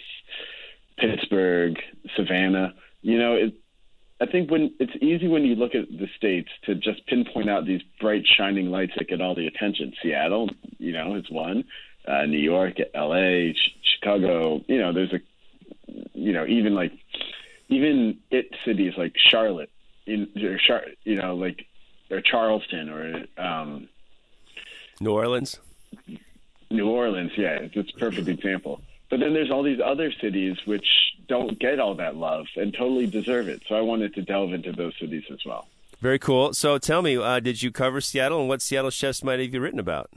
[0.98, 1.76] Pittsburgh,
[2.16, 2.74] Savannah.
[3.02, 3.54] You know, it,
[4.20, 7.66] I think when it's easy when you look at the states to just pinpoint out
[7.66, 9.94] these bright shining lights that get all the attention.
[10.02, 10.50] Seattle,
[10.80, 11.66] you know, is one.
[12.08, 14.62] Uh, New York, L.A., Ch- Chicago.
[14.68, 15.20] You know, there's a,
[16.14, 16.94] you know, even like,
[17.68, 19.70] even it cities like Charlotte,
[20.06, 21.66] in or Char- you know, like
[22.10, 23.90] or Charleston or um,
[25.00, 25.60] New Orleans.
[26.70, 28.82] New Orleans, yeah, it's a perfect example.
[29.10, 30.88] But then there's all these other cities which
[31.28, 33.62] don't get all that love and totally deserve it.
[33.68, 35.68] So I wanted to delve into those cities as well.
[36.02, 36.54] Very cool.
[36.54, 39.60] So tell me, uh, did you cover Seattle and what Seattle chefs might have you
[39.62, 40.12] written about?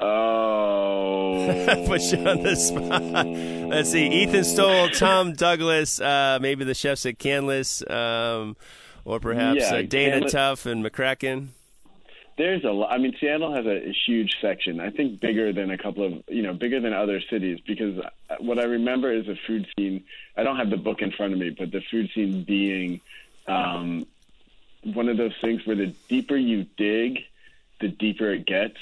[0.00, 1.84] Oh.
[1.86, 3.26] Put you on the spot.
[3.68, 4.06] Let's see.
[4.06, 8.56] Ethan Stowell, Tom Douglas, uh, maybe the chefs at Canlis, um,
[9.04, 11.48] or perhaps yeah, uh, Dana Canlis- Tuff and McCracken
[12.36, 12.92] there's a lot.
[12.92, 14.80] I mean, Seattle has a, huge section.
[14.80, 18.00] I think bigger than a couple of you know bigger than other cities because
[18.40, 20.04] what I remember is a food scene.
[20.36, 23.00] I don't have the book in front of me, but the food scene being
[23.46, 24.06] um,
[24.82, 27.20] one of those things where the deeper you dig,
[27.80, 28.78] the deeper it gets.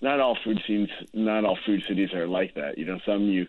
[0.00, 2.78] Not all food scenes, not all food cities are like that.
[2.78, 3.46] You know, some you.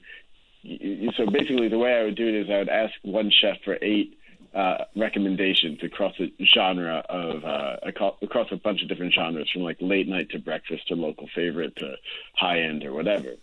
[0.63, 3.57] you so basically, the way I would do it is I would ask one chef
[3.63, 4.16] for eight
[4.57, 9.77] uh, recommendations across a genre of uh, across a bunch of different genres, from like
[9.79, 11.95] late night to breakfast to local favorite to
[12.35, 13.35] high end or whatever.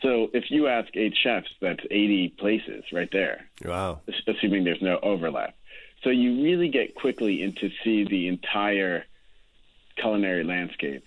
[0.00, 3.44] So if you ask eight chefs, that's 80 places right there.
[3.62, 4.00] Wow.
[4.26, 5.54] Assuming there's no overlap.
[6.02, 9.04] So you really get quickly into see the entire
[9.96, 11.04] culinary landscape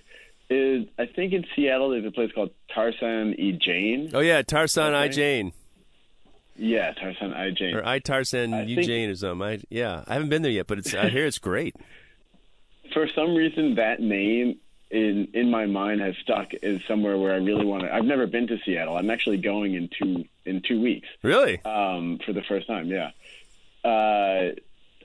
[0.52, 4.12] is I think in Seattle there's a place called Tarsan e Jane.
[4.14, 5.52] Oh yeah, Tarsan I Jane.
[6.56, 7.76] Yeah, Tarsan i Jane.
[7.76, 9.48] Or I Tarsan i Jane or something.
[9.48, 11.76] I, yeah, I haven't been there yet, but it's I hear it's great.
[12.94, 14.60] For some reason, that name
[14.92, 17.94] in in my mind has stuck as somewhere where I really want to.
[17.94, 18.96] I've never been to Seattle.
[18.96, 21.08] I'm actually going in two in two weeks.
[21.24, 21.64] Really?
[21.66, 23.12] Um, for the first time, yeah.
[23.84, 24.52] Uh,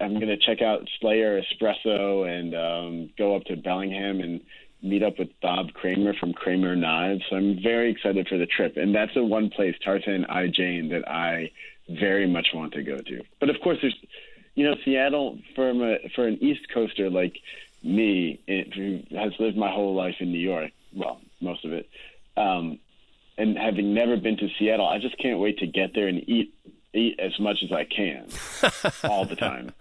[0.01, 4.41] I'm going to check out Slayer Espresso and um, go up to Bellingham and
[4.83, 7.23] meet up with Bob Kramer from Kramer Knives.
[7.29, 10.89] So I'm very excited for the trip, and that's the one place, Tarsan i Jane,
[10.91, 11.51] that I
[11.89, 13.23] very much want to go to.
[13.41, 13.97] But of course, there's,
[14.55, 17.37] you know, Seattle from a, for an East Coaster like
[17.83, 21.89] me, who has lived my whole life in New York, well, most of it,
[22.37, 22.79] um,
[23.37, 26.53] and having never been to Seattle, I just can't wait to get there and eat
[26.95, 28.29] eat as much as I can
[29.05, 29.73] all the time.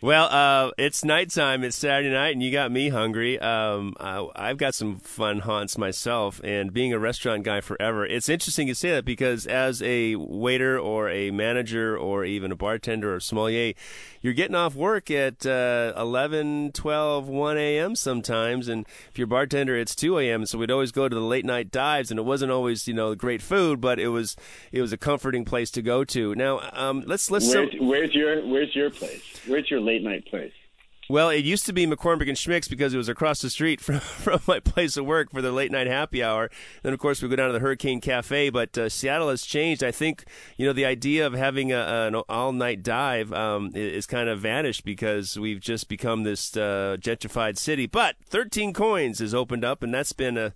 [0.00, 1.64] Well, uh, it's nighttime.
[1.64, 3.36] It's Saturday night, and you got me hungry.
[3.40, 8.28] Um, I, I've got some fun haunts myself, and being a restaurant guy forever, it's
[8.28, 13.12] interesting you say that because as a waiter or a manager or even a bartender
[13.12, 13.72] or sommelier,
[14.20, 17.94] you're getting off work at uh, 11, 12, 1 a.m.
[17.94, 20.46] sometimes, and if you're a bartender, it's 2 a.m.
[20.46, 23.14] So we'd always go to the late night dives, and it wasn't always you know
[23.14, 24.36] great food, but it was
[24.72, 26.34] it was a comforting place to go to.
[26.34, 27.52] Now, um, let's let's.
[27.52, 29.40] Where's, where's your Where's your place?
[29.46, 30.52] Where's your late night place?
[31.10, 34.00] Well, it used to be McCormick and Schmick's because it was across the street from,
[34.00, 36.50] from my place of work for the late night happy hour.
[36.82, 38.50] Then, of course, we go down to the Hurricane Cafe.
[38.50, 39.82] But uh, Seattle has changed.
[39.82, 40.24] I think
[40.58, 44.40] you know the idea of having a, an all night dive um, is, kind of
[44.40, 47.86] vanished because we've just become this uh, gentrified city.
[47.86, 50.52] But 13 Coins has opened up, and that's been a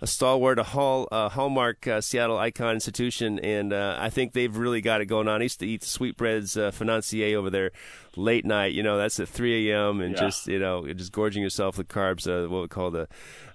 [0.00, 4.54] a stalwart, a hall, a hallmark uh, Seattle icon institution, and uh, I think they've
[4.54, 5.40] really got it going on.
[5.40, 7.70] I used to eat sweetbreads uh, financier over there
[8.16, 8.72] late night.
[8.72, 10.00] You know, that's at 3 a.m.
[10.00, 10.20] and yeah.
[10.20, 12.26] just you know, just gorging yourself with carbs.
[12.26, 13.08] Uh, what we call the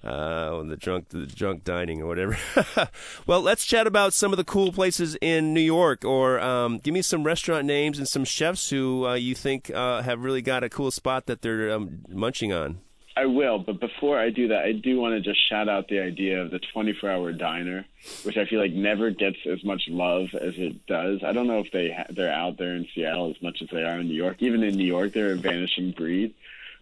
[0.04, 2.38] uh, the drunk the drunk dining or whatever.
[3.28, 6.94] well, let's chat about some of the cool places in New York, or um, give
[6.94, 10.64] me some restaurant names and some chefs who uh, you think uh, have really got
[10.64, 12.80] a cool spot that they're um, munching on.
[13.20, 16.00] I will, but before I do that, I do want to just shout out the
[16.00, 17.86] idea of the 24 hour diner,
[18.24, 21.22] which I feel like never gets as much love as it does.
[21.22, 23.84] I don't know if they ha- they're out there in Seattle as much as they
[23.84, 24.38] are in New York.
[24.40, 26.34] Even in New York, they're a vanishing breed.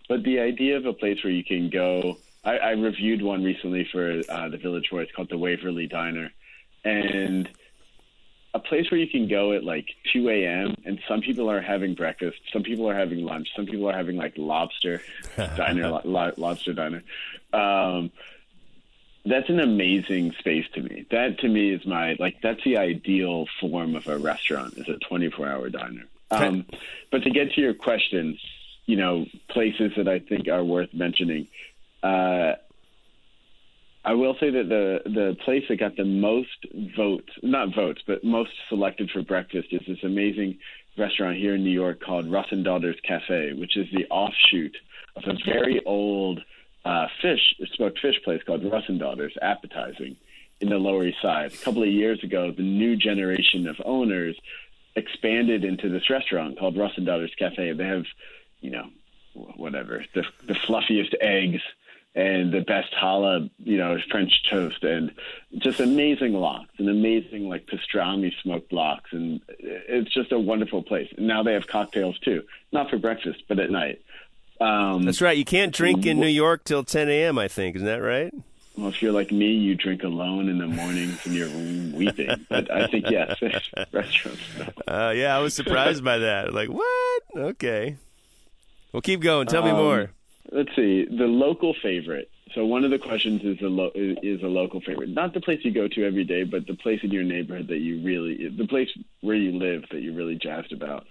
[0.08, 3.90] But the idea of a place where you can go, I, I reviewed one recently
[3.92, 6.32] for uh, the Village Voice called the Waverly Diner,
[6.84, 7.50] and
[8.58, 10.76] a place where you can go at like 2 a.m.
[10.84, 14.18] and some people are having breakfast, some people are having lunch, some people are having
[14.18, 15.02] like lobster
[15.38, 17.04] diner, lo- lobster diner.
[17.54, 18.12] Um,
[19.26, 21.06] that's an amazing space to me.
[21.12, 24.98] That to me is my like that's the ideal form of a restaurant is a
[24.98, 26.06] 24 hour diner.
[26.32, 26.66] Um,
[27.12, 28.38] but to get to your question,
[28.86, 31.48] you know, places that I think are worth mentioning.
[32.02, 32.54] Uh,
[34.08, 36.66] I will say that the the place that got the most
[36.96, 40.60] votes, not votes, but most selected for breakfast is this amazing
[40.98, 44.78] restaurant here in New York called Russ and Daughters Cafe, which is the offshoot
[45.18, 46.40] of a very old
[46.86, 50.16] uh, fish smoked fish place called Russ and Daughters Appetizing
[50.62, 51.54] in the Lower East Side.
[51.54, 54.38] A couple of years ago, the new generation of owners
[54.96, 57.74] expanded into this restaurant called Russ and Daughters Cafe.
[57.74, 58.06] They have,
[58.62, 58.88] you know,
[59.58, 61.62] whatever the the fluffiest eggs
[62.18, 65.14] and the best challah, you know, French toast, and
[65.60, 71.08] just amazing lox, and amazing like pastrami smoked lox, and it's just a wonderful place.
[71.16, 74.02] And now they have cocktails too, not for breakfast, but at night.
[74.60, 75.38] Um, That's right.
[75.38, 77.38] You can't drink in New York till 10 a.m.
[77.38, 78.34] I think, isn't that right?
[78.76, 81.50] Well, if you're like me, you drink alone in the mornings and you're
[81.96, 82.48] weeping.
[82.50, 83.40] But I think yes,
[83.92, 84.42] restaurants.
[84.88, 86.52] Uh, yeah, I was surprised by that.
[86.52, 87.24] Like what?
[87.36, 87.98] Okay.
[88.92, 89.46] Well, keep going.
[89.46, 90.12] Tell me um, more
[90.52, 92.30] let's see the local favorite.
[92.56, 95.60] So one of the questions is a lo- is a local favorite, not the place
[95.64, 98.68] you go to every day, but the place in your neighborhood that you really, the
[98.68, 98.90] place
[99.22, 101.06] where you live that you're really jazzed about.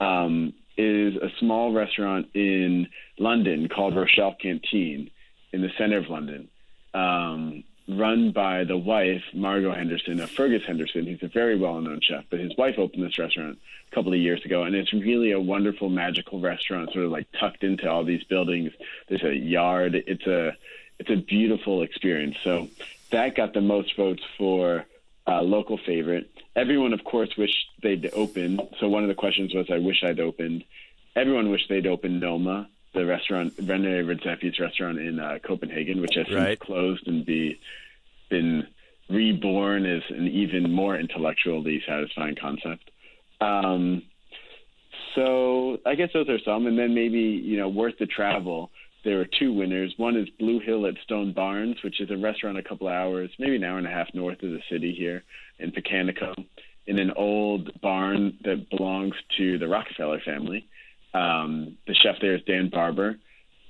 [0.00, 2.88] Um, is a small restaurant in
[3.18, 5.08] London called Rochelle Canteen
[5.52, 6.48] in the center of London.
[6.92, 11.06] Um, run by the wife, Margot Henderson, of Fergus Henderson.
[11.06, 13.58] He's a very well known chef, but his wife opened this restaurant
[13.90, 17.26] a couple of years ago, and it's really a wonderful, magical restaurant, sort of like
[17.38, 18.72] tucked into all these buildings.
[19.08, 19.94] There's a yard.
[19.94, 20.56] It's a
[20.98, 22.36] it's a beautiful experience.
[22.42, 22.68] So
[23.10, 24.86] that got the most votes for
[25.26, 26.30] uh, local favorite.
[26.56, 28.60] Everyone, of course, wished they'd open.
[28.78, 30.64] So one of the questions was, "I wish I'd opened."
[31.16, 36.32] Everyone wished they'd opened Noma, the restaurant Rene Redzepi's restaurant in uh, Copenhagen, which has
[36.32, 36.58] right.
[36.58, 37.58] closed and be
[38.30, 38.66] been
[39.10, 42.90] reborn as an even more intellectually satisfying concept.
[43.40, 44.02] Um,
[45.14, 48.70] so I guess those are some, and then maybe you know worth the travel.
[49.04, 49.92] there are two winners.
[49.96, 53.56] One is Blue Hill at Stone Barns, which is a restaurant a couple hours, maybe
[53.56, 55.22] an hour and a half north of the city here
[55.58, 56.34] in Pocantico,
[56.86, 60.66] in an old barn that belongs to the Rockefeller family.
[61.14, 63.16] Um, the chef there is Dan Barber,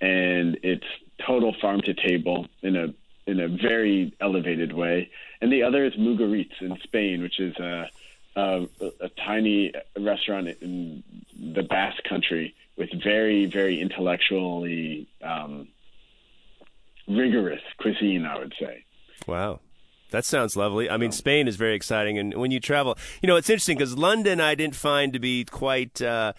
[0.00, 0.86] and it's
[1.24, 2.94] total farm to table in a
[3.26, 5.10] in a very elevated way.
[5.40, 7.88] And the other is Mugaritz in Spain, which is a,
[8.36, 8.66] a,
[9.00, 11.02] a tiny restaurant in
[11.38, 15.68] the Basque country with very, very intellectually um,
[17.08, 18.84] rigorous cuisine, I would say.
[19.26, 19.60] Wow.
[20.10, 20.88] That sounds lovely.
[20.88, 23.96] I mean, Spain is very exciting, and when you travel, you know, it's interesting because
[23.98, 26.00] London I didn't find to be quite.
[26.00, 26.34] Uh,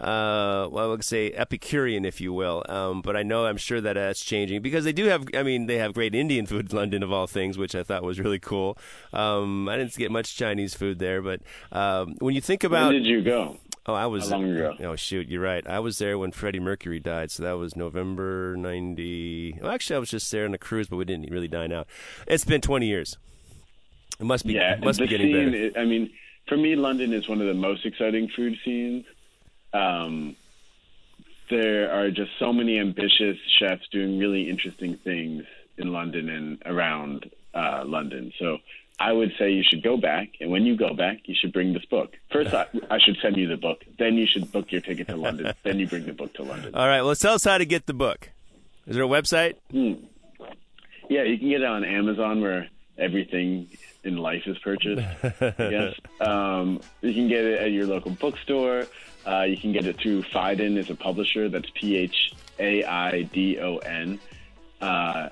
[0.00, 2.64] uh, well, I would say Epicurean, if you will.
[2.68, 5.26] Um, but I know I'm sure that that's changing because they do have.
[5.34, 8.02] I mean, they have great Indian food in London, of all things, which I thought
[8.02, 8.78] was really cool.
[9.12, 13.02] Um, I didn't get much Chinese food there, but um, when you think about, when
[13.02, 13.58] did you go?
[13.84, 14.30] Oh, I was.
[14.30, 14.74] How long ago?
[14.80, 15.66] Oh, shoot, you're right.
[15.66, 19.58] I was there when Freddie Mercury died, so that was November '90.
[19.60, 21.86] Well, actually, I was just there on a cruise, but we didn't really dine out.
[22.26, 23.18] It's been 20 years.
[24.18, 24.54] It must be.
[24.54, 25.78] Yeah, it must the be getting scene, better.
[25.78, 26.10] I mean,
[26.48, 29.04] for me, London is one of the most exciting food scenes.
[29.72, 30.36] Um,
[31.50, 35.44] there are just so many ambitious chefs doing really interesting things
[35.76, 38.32] in London and around uh, London.
[38.38, 38.58] So
[39.00, 41.72] I would say you should go back, and when you go back, you should bring
[41.72, 42.12] this book.
[42.30, 43.82] First, I, I should send you the book.
[43.98, 45.54] Then you should book your ticket to London.
[45.62, 46.74] then you bring the book to London.
[46.74, 47.02] All right.
[47.02, 48.30] Well, tell us how to get the book.
[48.86, 49.54] Is there a website?
[49.70, 50.04] Hmm.
[51.08, 52.68] Yeah, you can get it on Amazon where
[52.98, 53.68] everything
[54.04, 55.02] in life is purchased.
[55.22, 58.86] Guess um, you can get it at your local bookstore.
[59.30, 61.48] Uh, you can get it through Phaidon is a publisher.
[61.48, 64.18] That's P H A I D O N.
[64.80, 65.28] Uh,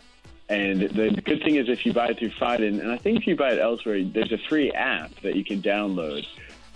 [0.48, 3.26] and the good thing is if you buy it through Phaidon, and I think if
[3.26, 6.26] you buy it elsewhere, there's a free app that you can download.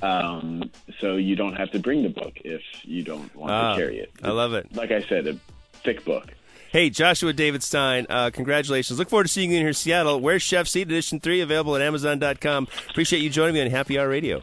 [0.03, 3.79] Um, so you don't have to bring the book if you don't want Ah, to
[3.79, 4.11] carry it.
[4.23, 4.75] I love it.
[4.75, 5.39] Like I said, a
[5.85, 6.33] thick book.
[6.71, 8.99] Hey, Joshua David Stein, uh, congratulations.
[8.99, 10.19] Look forward to seeing you in here in Seattle.
[10.21, 12.67] Where's Chefs Eat Edition 3 available at Amazon.com.
[12.91, 14.43] Appreciate you joining me on Happy Hour Radio.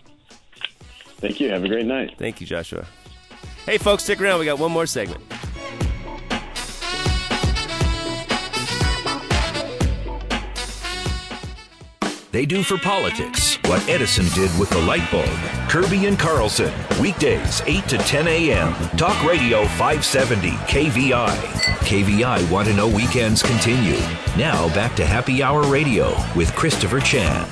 [1.20, 1.49] Thank you.
[1.49, 2.15] Have a great night.
[2.17, 2.86] Thank you, Joshua.
[3.65, 4.39] Hey, folks, stick around.
[4.39, 5.22] We got one more segment.
[12.32, 15.28] They do for politics what Edison did with the light bulb.
[15.70, 18.74] Kirby and Carlson, weekdays 8 to 10 a.m.
[18.97, 21.36] Talk Radio 570 KVI.
[21.86, 23.99] KVI Want to Know Weekends continue.
[24.38, 27.47] Now back to Happy Hour Radio with Christopher Chan.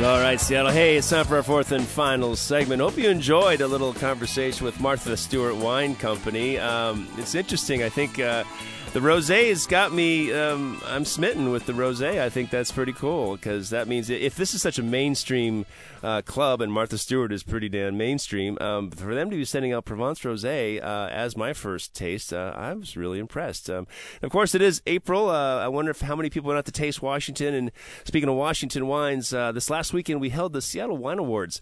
[0.00, 0.70] All right, Seattle.
[0.70, 2.80] Hey, it's time for our fourth and final segment.
[2.80, 6.56] Hope you enjoyed a little conversation with Martha Stewart Wine Company.
[6.56, 7.82] Um, it's interesting.
[7.82, 8.44] I think uh,
[8.92, 10.32] the rosé's got me.
[10.32, 12.20] Um, I'm smitten with the rosé.
[12.20, 15.66] I think that's pretty cool because that means if this is such a mainstream
[16.02, 19.72] uh, club and Martha Stewart is pretty damn mainstream, um, for them to be sending
[19.72, 23.68] out Provence rosé uh, as my first taste, uh, I was really impressed.
[23.68, 23.86] Um,
[24.22, 25.28] of course, it is April.
[25.28, 27.54] Uh, I wonder if how many people went out to taste Washington.
[27.54, 27.72] And
[28.04, 31.60] speaking of Washington wines, uh, this last weekend we held the Seattle Wine Awards.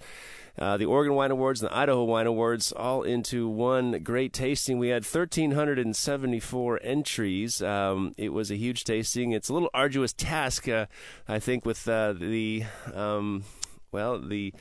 [0.59, 4.79] Uh, the Oregon Wine Awards and the Idaho Wine Awards all into one great tasting.
[4.79, 7.61] We had 1,374 entries.
[7.63, 9.33] Um, it was a huge tasting.
[9.33, 10.87] It's a little arduous task, uh,
[11.29, 13.45] I think, with uh, the um,
[13.93, 14.55] well the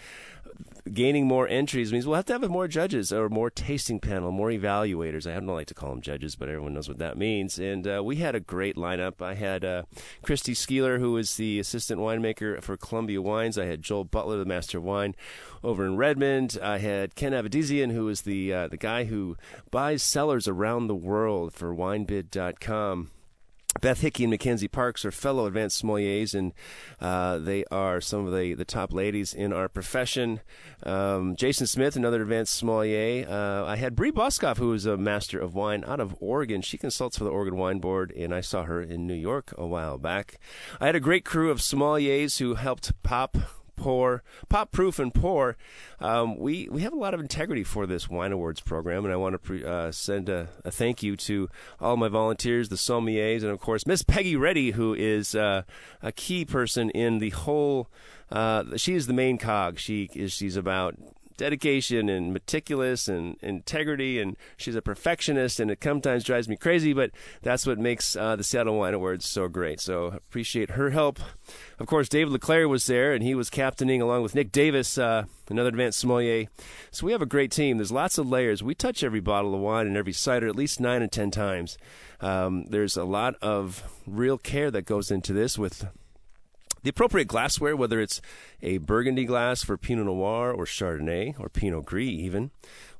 [0.91, 4.49] gaining more entries means we'll have to have more judges or more tasting panel, more
[4.49, 5.29] evaluators.
[5.29, 7.57] I don't like to call them judges, but everyone knows what that means.
[7.57, 9.21] And uh, we had a great lineup.
[9.21, 9.83] I had uh,
[10.21, 13.57] Christy Skeeler, was the assistant winemaker for Columbia Wines.
[13.57, 15.15] I had Joel Butler, the master of wine,
[15.63, 16.57] over in Redmond.
[16.61, 19.37] I had Ken Avedizian, who is the uh, the guy who
[19.71, 23.11] buys cellars around the world for WineBid.com.
[23.81, 26.53] Beth Hickey and Mackenzie Parks are fellow advanced sommeliers, and
[27.01, 30.39] uh, they are some of the, the top ladies in our profession.
[30.83, 33.27] Um, Jason Smith, another advanced sommelier.
[33.29, 36.61] Uh, I had Bree Boskov, who is a master of wine out of Oregon.
[36.61, 39.67] She consults for the Oregon Wine Board, and I saw her in New York a
[39.67, 40.39] while back.
[40.79, 43.37] I had a great crew of sommeliers who helped pop
[43.75, 45.57] pour, pop proof and pour.
[45.99, 49.17] Um, we we have a lot of integrity for this wine awards program, and I
[49.17, 51.49] want to pre, uh, send a, a, thank you to
[51.79, 55.63] all my volunteers, the sommeliers, and of course Miss Peggy Reddy, who is uh,
[56.01, 57.89] a key person in the whole.
[58.31, 59.79] Uh, she is the main cog.
[59.79, 60.95] She is she's about
[61.37, 66.93] dedication and meticulous and integrity and she's a perfectionist and it sometimes drives me crazy
[66.93, 67.11] but
[67.41, 69.79] that's what makes uh, the seattle wine awards so great.
[69.79, 71.19] So appreciate her help.
[71.79, 75.25] Of course david leclaire was there and he was captaining along with nick davis uh,
[75.49, 76.47] another advanced sommelier.
[76.91, 77.77] So we have a great team.
[77.77, 78.63] There's lots of layers.
[78.63, 81.77] We touch every bottle of wine and every cider at least nine and ten times.
[82.21, 85.87] Um, there's a lot of real care that goes into this with
[86.85, 88.21] The appropriate glassware, whether it's
[88.61, 92.51] a Burgundy glass for Pinot Noir or Chardonnay or Pinot Gris, even,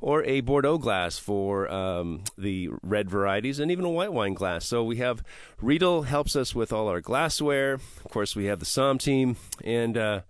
[0.02, 4.66] or a Bordeaux glass for um, the red varieties, and even a white wine glass.
[4.66, 5.24] So we have
[5.62, 7.76] Riedel helps us with all our glassware.
[7.76, 10.22] Of course, we have the Somm team, and uh,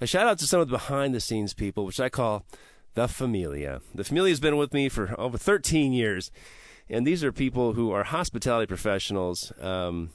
[0.00, 2.46] a shout out to some of the behind the scenes people, which I call
[2.94, 3.80] the Familia.
[3.92, 6.30] The Familia has been with me for over 13 years,
[6.88, 9.52] and these are people who are hospitality professionals.
[9.60, 10.10] Um,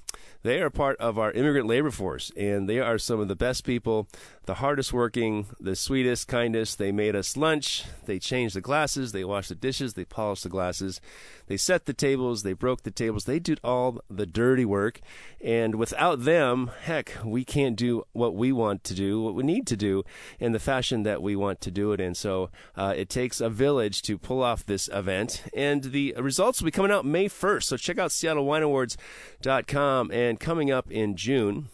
[0.45, 3.63] they are part of our immigrant labor force, and they are some of the best
[3.63, 4.07] people,
[4.45, 6.77] the hardest working, the sweetest, kindest.
[6.77, 7.83] They made us lunch.
[8.05, 9.11] They changed the glasses.
[9.11, 9.95] They washed the dishes.
[9.95, 11.01] They polished the glasses.
[11.47, 12.43] They set the tables.
[12.43, 13.25] They broke the tables.
[13.25, 14.99] They did all the dirty work.
[15.43, 19.67] And without them, heck, we can't do what we want to do, what we need
[19.67, 20.03] to do
[20.39, 22.15] in the fashion that we want to do it in.
[22.15, 25.43] So uh, it takes a village to pull off this event.
[25.55, 27.63] And the results will be coming out May 1st.
[27.63, 31.69] So check out SeattleWineAwards.com and and coming up in June.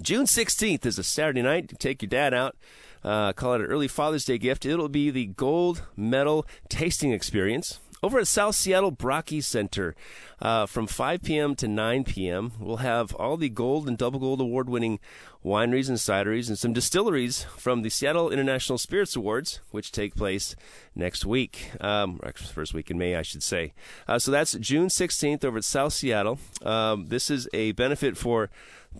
[0.00, 1.78] June 16th is a Saturday night.
[1.78, 2.56] Take your dad out.
[3.04, 4.64] Uh, call it an early Father's Day gift.
[4.64, 9.94] It'll be the gold medal tasting experience over at South Seattle Brockey Center
[10.40, 11.54] uh, from 5 p.m.
[11.56, 12.52] to 9 p.m.
[12.58, 14.98] We'll have all the gold and double gold award winning
[15.44, 20.56] wineries and cideries and some distilleries from the Seattle International Spirits Awards, which take place
[20.94, 23.72] next week, um, first week in May, I should say.
[24.08, 26.38] Uh, so that's June 16th over at South Seattle.
[26.62, 28.50] Um, this is a benefit for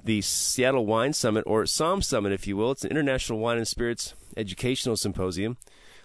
[0.04, 2.72] the Seattle Wine Summit, or Somm Summit, if you will.
[2.72, 5.56] It's an international wine and spirits educational symposium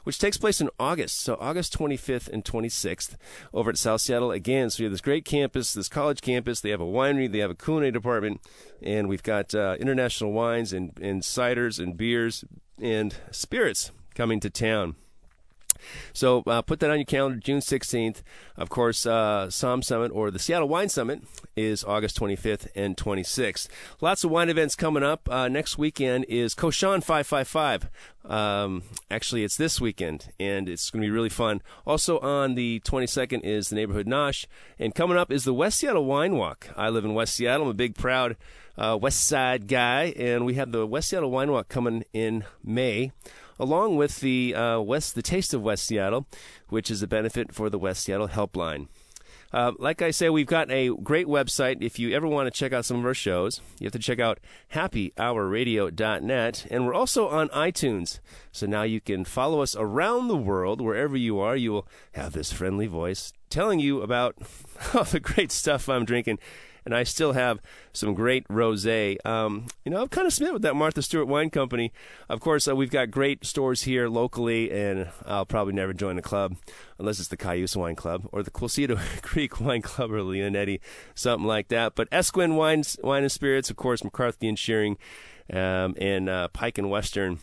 [0.03, 1.19] which takes place in August.
[1.19, 3.15] So August 25th and 26th
[3.53, 4.69] over at South Seattle again.
[4.69, 6.61] So you have this great campus, this college campus.
[6.61, 8.41] They have a winery, they have a culinary department,
[8.81, 12.43] and we've got uh, international wines and, and ciders and beers
[12.79, 14.95] and spirits coming to town.
[16.13, 18.21] So uh, put that on your calendar, June 16th.
[18.57, 21.23] Of course, uh, Somm Summit or the Seattle Wine Summit
[21.55, 23.67] is August 25th and 26th.
[24.01, 25.29] Lots of wine events coming up.
[25.29, 27.89] Uh, next weekend is Cochon 555.
[28.25, 31.61] Um, actually, it's this weekend, and it's going to be really fun.
[31.85, 34.45] Also on the 22nd is the Neighborhood Nosh,
[34.77, 36.69] and coming up is the West Seattle Wine Walk.
[36.77, 37.63] I live in West Seattle.
[37.63, 38.37] I'm a big, proud
[38.77, 43.11] uh, West Side guy, and we have the West Seattle Wine Walk coming in May
[43.61, 46.25] along with the uh, West, the Taste of West Seattle,
[46.69, 48.87] which is a benefit for the West Seattle Helpline.
[49.53, 51.81] Uh, like I say, we've got a great website.
[51.81, 54.19] If you ever want to check out some of our shows, you have to check
[54.19, 54.39] out
[54.73, 56.67] happyhourradio.net.
[56.71, 58.19] And we're also on iTunes.
[58.51, 60.79] So now you can follow us around the world.
[60.81, 64.37] Wherever you are, you will have this friendly voice telling you about
[64.93, 66.39] all the great stuff I'm drinking
[66.85, 67.59] and I still have
[67.93, 69.23] some great rosé.
[69.25, 71.91] Um, you know, I'm kind of smitten with that Martha Stewart Wine Company.
[72.29, 76.21] Of course, uh, we've got great stores here locally, and I'll probably never join a
[76.21, 76.55] club
[76.97, 80.79] unless it's the Cayuse Wine Club or the Quilceda Creek Wine Club or Leonetti,
[81.15, 81.95] something like that.
[81.95, 84.97] But Esquin Wines, Wine and Spirits, of course, McCarthy and Schiering,
[85.51, 87.39] um, and uh, Pike and Western.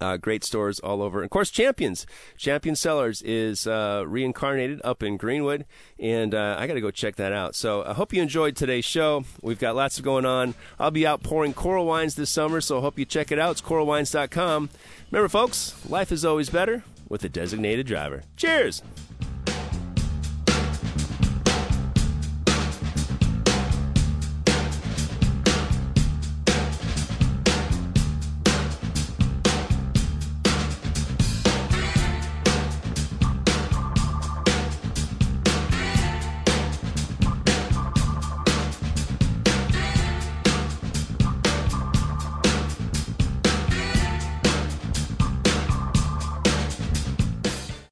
[0.00, 1.18] Uh, great stores all over.
[1.18, 2.06] And of course, Champions.
[2.36, 5.64] Champion Cellars is uh, reincarnated up in Greenwood,
[5.98, 7.54] and uh, I got to go check that out.
[7.54, 9.24] So I hope you enjoyed today's show.
[9.42, 10.54] We've got lots of going on.
[10.78, 13.52] I'll be out pouring coral wines this summer, so I hope you check it out.
[13.52, 14.70] It's coralwines.com.
[15.10, 18.22] Remember, folks, life is always better with a designated driver.
[18.36, 18.82] Cheers!